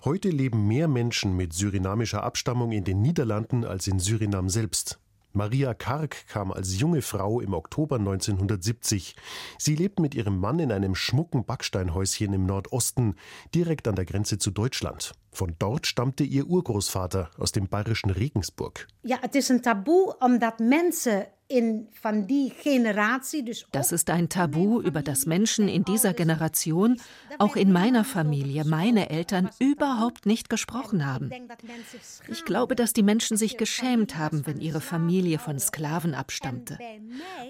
Heute 0.04 0.30
leben 0.30 0.66
mehr 0.66 0.88
Menschen 0.88 1.36
mit 1.36 1.52
surinamischer 1.52 2.22
Abstammung 2.22 2.72
in 2.72 2.84
den 2.84 3.02
Niederlanden 3.02 3.64
als 3.64 3.86
in 3.86 3.98
Surinam 3.98 4.48
selbst. 4.48 4.98
Maria 5.36 5.74
Karg 5.74 6.28
kam 6.28 6.52
als 6.52 6.78
junge 6.78 7.02
Frau 7.02 7.40
im 7.40 7.54
Oktober 7.54 7.96
1970. 7.96 9.16
Sie 9.58 9.74
lebt 9.74 9.98
mit 9.98 10.14
ihrem 10.14 10.38
Mann 10.38 10.60
in 10.60 10.70
einem 10.70 10.94
schmucken 10.94 11.44
Backsteinhäuschen 11.44 12.32
im 12.32 12.46
Nordosten, 12.46 13.16
direkt 13.52 13.88
an 13.88 13.96
der 13.96 14.04
Grenze 14.04 14.38
zu 14.38 14.52
Deutschland. 14.52 15.12
Von 15.32 15.56
dort 15.58 15.88
stammte 15.88 16.22
ihr 16.22 16.46
Urgroßvater 16.46 17.30
aus 17.36 17.50
dem 17.50 17.66
bayerischen 17.66 18.10
Regensburg. 18.10 18.86
Ja, 19.02 19.18
es 19.28 19.34
ist 19.34 19.50
ein 19.50 19.62
Tabu, 19.62 20.12
omdat 20.20 20.60
Menschen 20.60 21.24
in 21.46 21.88
van 22.02 22.26
die 22.26 22.52
generatie 22.62 23.42
dus 23.42 23.66
Das 23.70 23.92
ist 23.92 24.10
ein 24.10 24.28
Tabu, 24.28 24.80
über 24.80 25.02
das 25.02 25.26
Menschen 25.26 25.68
in 25.68 25.84
dieser 25.84 26.14
Generation, 26.14 27.00
auch 27.38 27.56
in 27.56 27.70
meiner 27.72 28.04
Familie, 28.04 28.64
meine 28.64 29.10
Eltern 29.10 29.50
überhaupt 29.58 30.26
nicht 30.26 30.48
gesprochen 30.48 31.06
haben. 31.06 31.30
Ich 32.28 32.44
glaube, 32.44 32.74
dass 32.74 32.92
die 32.92 33.02
Menschen 33.02 33.36
sich 33.36 33.56
geschämt 33.56 34.16
haben, 34.16 34.46
wenn 34.46 34.60
ihre 34.60 34.80
Familie 34.80 35.38
von 35.38 35.58
Sklaven 35.58 36.14
abstammte. 36.14 36.78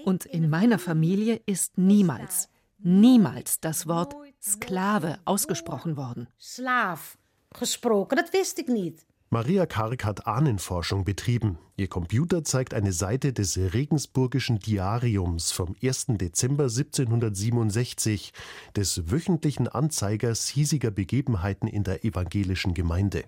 Und 0.03 0.25
in 0.25 0.49
meiner 0.49 0.79
Familie 0.79 1.41
ist 1.45 1.77
niemals, 1.77 2.49
niemals 2.79 3.59
das 3.61 3.87
Wort 3.87 4.15
Sklave 4.41 5.19
ausgesprochen 5.25 5.95
worden. 5.95 6.27
Slaaf 6.39 7.17
gesprochen, 7.57 8.17
das 8.17 8.33
wist 8.33 8.59
ich 8.59 8.67
nicht. 8.67 9.05
Maria 9.35 9.65
Karg 9.65 10.05
hat 10.05 10.27
Ahnenforschung 10.27 11.03
betrieben. 11.03 11.57
Ihr 11.75 11.89
Computer 11.89 12.45
zeigt 12.45 12.73
eine 12.73 12.93
Seite 12.93 13.33
des 13.33 13.57
Regensburgischen 13.57 14.59
Diariums 14.59 15.51
vom 15.51 15.75
1. 15.83 16.05
Dezember 16.11 16.69
1767, 16.69 18.31
des 18.77 19.11
wöchentlichen 19.11 19.67
Anzeigers 19.67 20.47
hiesiger 20.47 20.89
Begebenheiten 20.89 21.67
in 21.67 21.83
der 21.83 22.05
evangelischen 22.05 22.73
Gemeinde. 22.73 23.25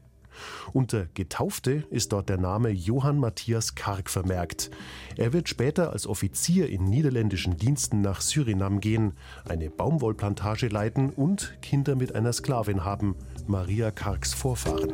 Unter 0.73 1.07
Getaufte 1.13 1.83
ist 1.89 2.11
dort 2.11 2.29
der 2.29 2.37
Name 2.37 2.69
Johann 2.69 3.19
Matthias 3.19 3.75
Karg 3.75 4.09
vermerkt. 4.09 4.69
Er 5.15 5.33
wird 5.33 5.49
später 5.49 5.91
als 5.91 6.07
Offizier 6.07 6.69
in 6.69 6.83
niederländischen 6.85 7.57
Diensten 7.57 8.01
nach 8.01 8.21
Surinam 8.21 8.79
gehen, 8.79 9.13
eine 9.45 9.69
Baumwollplantage 9.69 10.67
leiten 10.67 11.09
und 11.09 11.57
Kinder 11.61 11.95
mit 11.95 12.15
einer 12.15 12.33
Sklavin 12.33 12.83
haben, 12.83 13.15
Maria 13.47 13.91
Kargs 13.91 14.33
Vorfahren. 14.33 14.93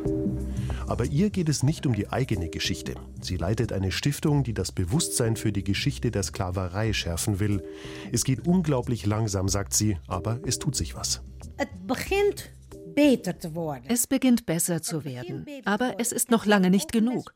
Aber 0.86 1.04
ihr 1.06 1.30
geht 1.30 1.48
es 1.48 1.62
nicht 1.62 1.86
um 1.86 1.94
die 1.94 2.08
eigene 2.08 2.48
Geschichte. 2.48 2.94
Sie 3.20 3.36
leitet 3.36 3.72
eine 3.72 3.92
Stiftung, 3.92 4.44
die 4.44 4.54
das 4.54 4.72
Bewusstsein 4.72 5.36
für 5.36 5.52
die 5.52 5.64
Geschichte 5.64 6.10
der 6.10 6.22
Sklaverei 6.22 6.92
schärfen 6.92 7.40
will. 7.40 7.62
Es 8.12 8.24
geht 8.24 8.46
unglaublich 8.46 9.06
langsam, 9.06 9.48
sagt 9.48 9.74
sie, 9.74 9.98
aber 10.06 10.40
es 10.46 10.58
tut 10.58 10.76
sich 10.76 10.94
was. 10.94 11.22
Es 11.56 11.66
beginnt 11.86 12.50
es 13.88 14.06
beginnt 14.06 14.46
besser 14.46 14.82
zu 14.82 15.04
werden, 15.04 15.46
aber 15.64 15.96
es 15.98 16.12
ist 16.12 16.30
noch 16.30 16.46
lange 16.46 16.70
nicht 16.70 16.92
genug. 16.92 17.34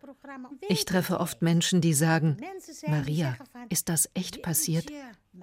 Ich 0.69 0.85
treffe 0.85 1.21
oft 1.21 1.43
Menschen, 1.43 1.81
die 1.81 1.95
sagen, 1.95 2.37
Maria, 2.87 3.37
ist 3.69 3.89
das 3.89 4.09
echt 4.15 4.43
passiert? 4.43 4.91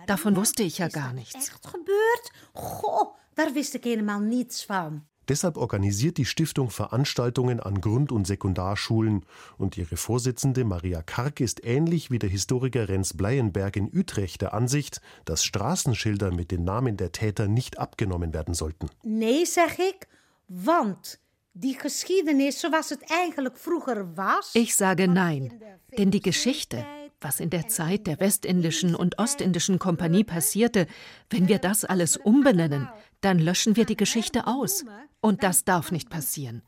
Davon 0.07 0.35
wusste 0.35 0.63
ich 0.63 0.77
ja 0.77 0.87
gar 0.87 1.13
nichts. 1.13 1.35
Echt 1.35 1.63
gebeurd? 1.63 2.31
Goh, 2.53 3.15
da 3.35 3.53
wist 3.53 3.75
ich 3.75 3.83
helemaal 3.83 4.21
niets 4.21 4.67
van. 4.69 5.05
Deshalb 5.27 5.57
organisiert 5.57 6.17
die 6.17 6.25
Stiftung 6.25 6.69
Veranstaltungen 6.69 7.59
an 7.59 7.81
Grund- 7.81 8.11
und 8.11 8.25
Sekundarschulen 8.27 9.25
und 9.57 9.77
ihre 9.77 9.97
Vorsitzende 9.97 10.63
Maria 10.63 11.01
Kark 11.01 11.39
ist 11.39 11.65
ähnlich 11.65 12.11
wie 12.11 12.19
der 12.19 12.29
Historiker 12.29 12.89
Renz 12.89 13.13
Bleienberg 13.13 13.75
in 13.75 13.89
Utrecht 13.93 14.41
der 14.41 14.53
Ansicht, 14.53 15.01
dass 15.25 15.43
Straßenschilder 15.43 16.31
mit 16.31 16.51
den 16.51 16.63
Namen 16.63 16.97
der 16.97 17.11
Täter 17.11 17.47
nicht 17.47 17.79
abgenommen 17.79 18.33
werden 18.33 18.53
sollten. 18.53 18.89
Nee, 19.03 19.45
zeg 19.45 19.79
ich, 19.79 20.07
want 20.47 21.19
die 21.53 21.77
Geschiedenis 21.77 22.59
zoals 22.59 22.89
het 22.89 23.03
eigenlijk 23.09 23.57
vroeger 23.57 24.15
was. 24.15 24.51
Ich 24.53 24.75
sage 24.75 25.07
nein, 25.07 25.61
denn 25.97 26.11
die 26.11 26.21
Geschichte, 26.21 26.85
was 27.21 27.39
in 27.39 27.49
der 27.49 27.67
Zeit 27.67 28.07
der 28.07 28.19
Westindischen 28.19 28.93
und 28.93 29.17
Ostindischen 29.17 29.79
Kompanie 29.79 30.25
passierte, 30.25 30.85
wenn 31.29 31.47
wir 31.47 31.59
das 31.59 31.85
alles 31.85 32.17
umbenennen, 32.17 32.89
dann 33.25 33.39
löschen 33.39 33.75
wir 33.75 33.85
die 33.85 33.97
Geschichte 33.97 34.45
aus. 34.45 34.85
Und 35.19 35.41
das 35.41 35.65
darf 35.65 35.91
nicht 35.91 36.09
passieren. 36.09 36.61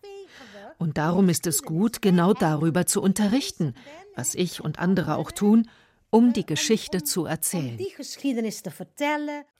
Und 0.80 0.98
darum 0.98 1.30
ist 1.30 1.46
es 1.46 1.62
gut, 1.62 2.02
genau 2.02 2.34
darüber 2.34 2.88
zu 2.88 3.02
unterrichten, 3.02 3.76
was 4.15 4.34
ich 4.34 4.63
und 4.63 4.80
andere 4.80 5.17
auch 5.17 5.32
tun, 5.32 5.70
um 6.10 6.34
die 6.34 6.46
Geschichte 6.46 7.04
zu 7.04 7.26
erzählen. 7.26 7.78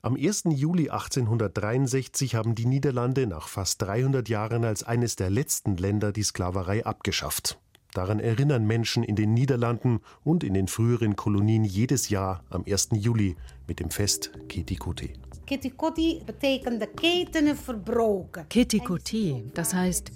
Am 0.02 0.16
1. 0.16 0.44
Juli 0.48 0.90
1863 0.90 2.34
haben 2.34 2.54
die 2.54 2.66
Niederlande 2.66 3.26
nach 3.26 3.46
fast 3.46 3.82
300 3.82 4.28
Jahren 4.28 4.64
als 4.64 4.82
eines 4.82 5.14
der 5.14 5.30
letzten 5.30 5.76
Länder 5.76 6.12
die 6.12 6.22
Sklaverei 6.22 6.84
abgeschafft. 6.84 7.58
Daran 7.94 8.20
erinnern 8.20 8.66
Menschen 8.66 9.02
in 9.02 9.16
den 9.16 9.34
Niederlanden 9.34 10.00
und 10.24 10.44
in 10.44 10.54
den 10.54 10.68
früheren 10.68 11.16
Kolonien 11.16 11.64
jedes 11.64 12.08
Jahr 12.08 12.44
am 12.50 12.64
1. 12.66 12.90
Juli 12.92 13.36
mit 13.66 13.80
dem 13.80 13.90
Fest 13.90 14.32
Kitikoti. 14.48 15.12
Kitikoti 15.48 16.20
betekende 16.26 16.86
ketenen 16.88 17.56
verbroken. 17.56 18.46
Kitikoti, 18.50 19.50
das 19.54 19.72
heißt 19.72 20.12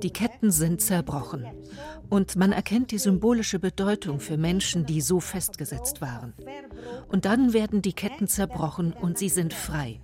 Die 0.00 0.12
Ketten 0.12 0.52
sind 0.52 0.80
zerbrochen. 0.80 1.44
Und 2.08 2.36
man 2.36 2.52
erkennt 2.52 2.92
die 2.92 2.98
symbolische 2.98 3.58
Bedeutung 3.58 4.20
für 4.20 4.36
Menschen, 4.36 4.86
die 4.86 5.00
so 5.00 5.18
festgesetzt 5.18 6.00
waren. 6.00 6.34
Und 7.08 7.24
dann 7.24 7.52
werden 7.52 7.82
die 7.82 7.94
Ketten 7.94 8.28
zerbrochen 8.28 8.92
und 8.92 9.18
sie 9.18 9.28
sind 9.28 9.54
frei. 9.54 10.00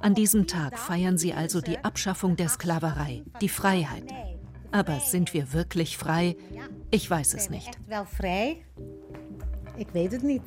An 0.00 0.14
diesem 0.14 0.48
Tag 0.48 0.76
feiern 0.76 1.18
sie 1.18 1.32
also 1.32 1.60
die 1.60 1.78
Abschaffung 1.78 2.34
der 2.34 2.48
Sklaverei, 2.48 3.22
die 3.40 3.48
Freiheit. 3.48 4.12
Aber 4.72 4.98
sind 4.98 5.34
wir 5.34 5.52
wirklich 5.52 5.96
frei? 5.96 6.36
Ich 6.90 7.08
weiß 7.08 7.34
es 7.34 7.48
nicht. 7.48 7.70
Ich 9.78 9.94
weiß 9.94 10.12
es 10.14 10.22
nicht. 10.24 10.42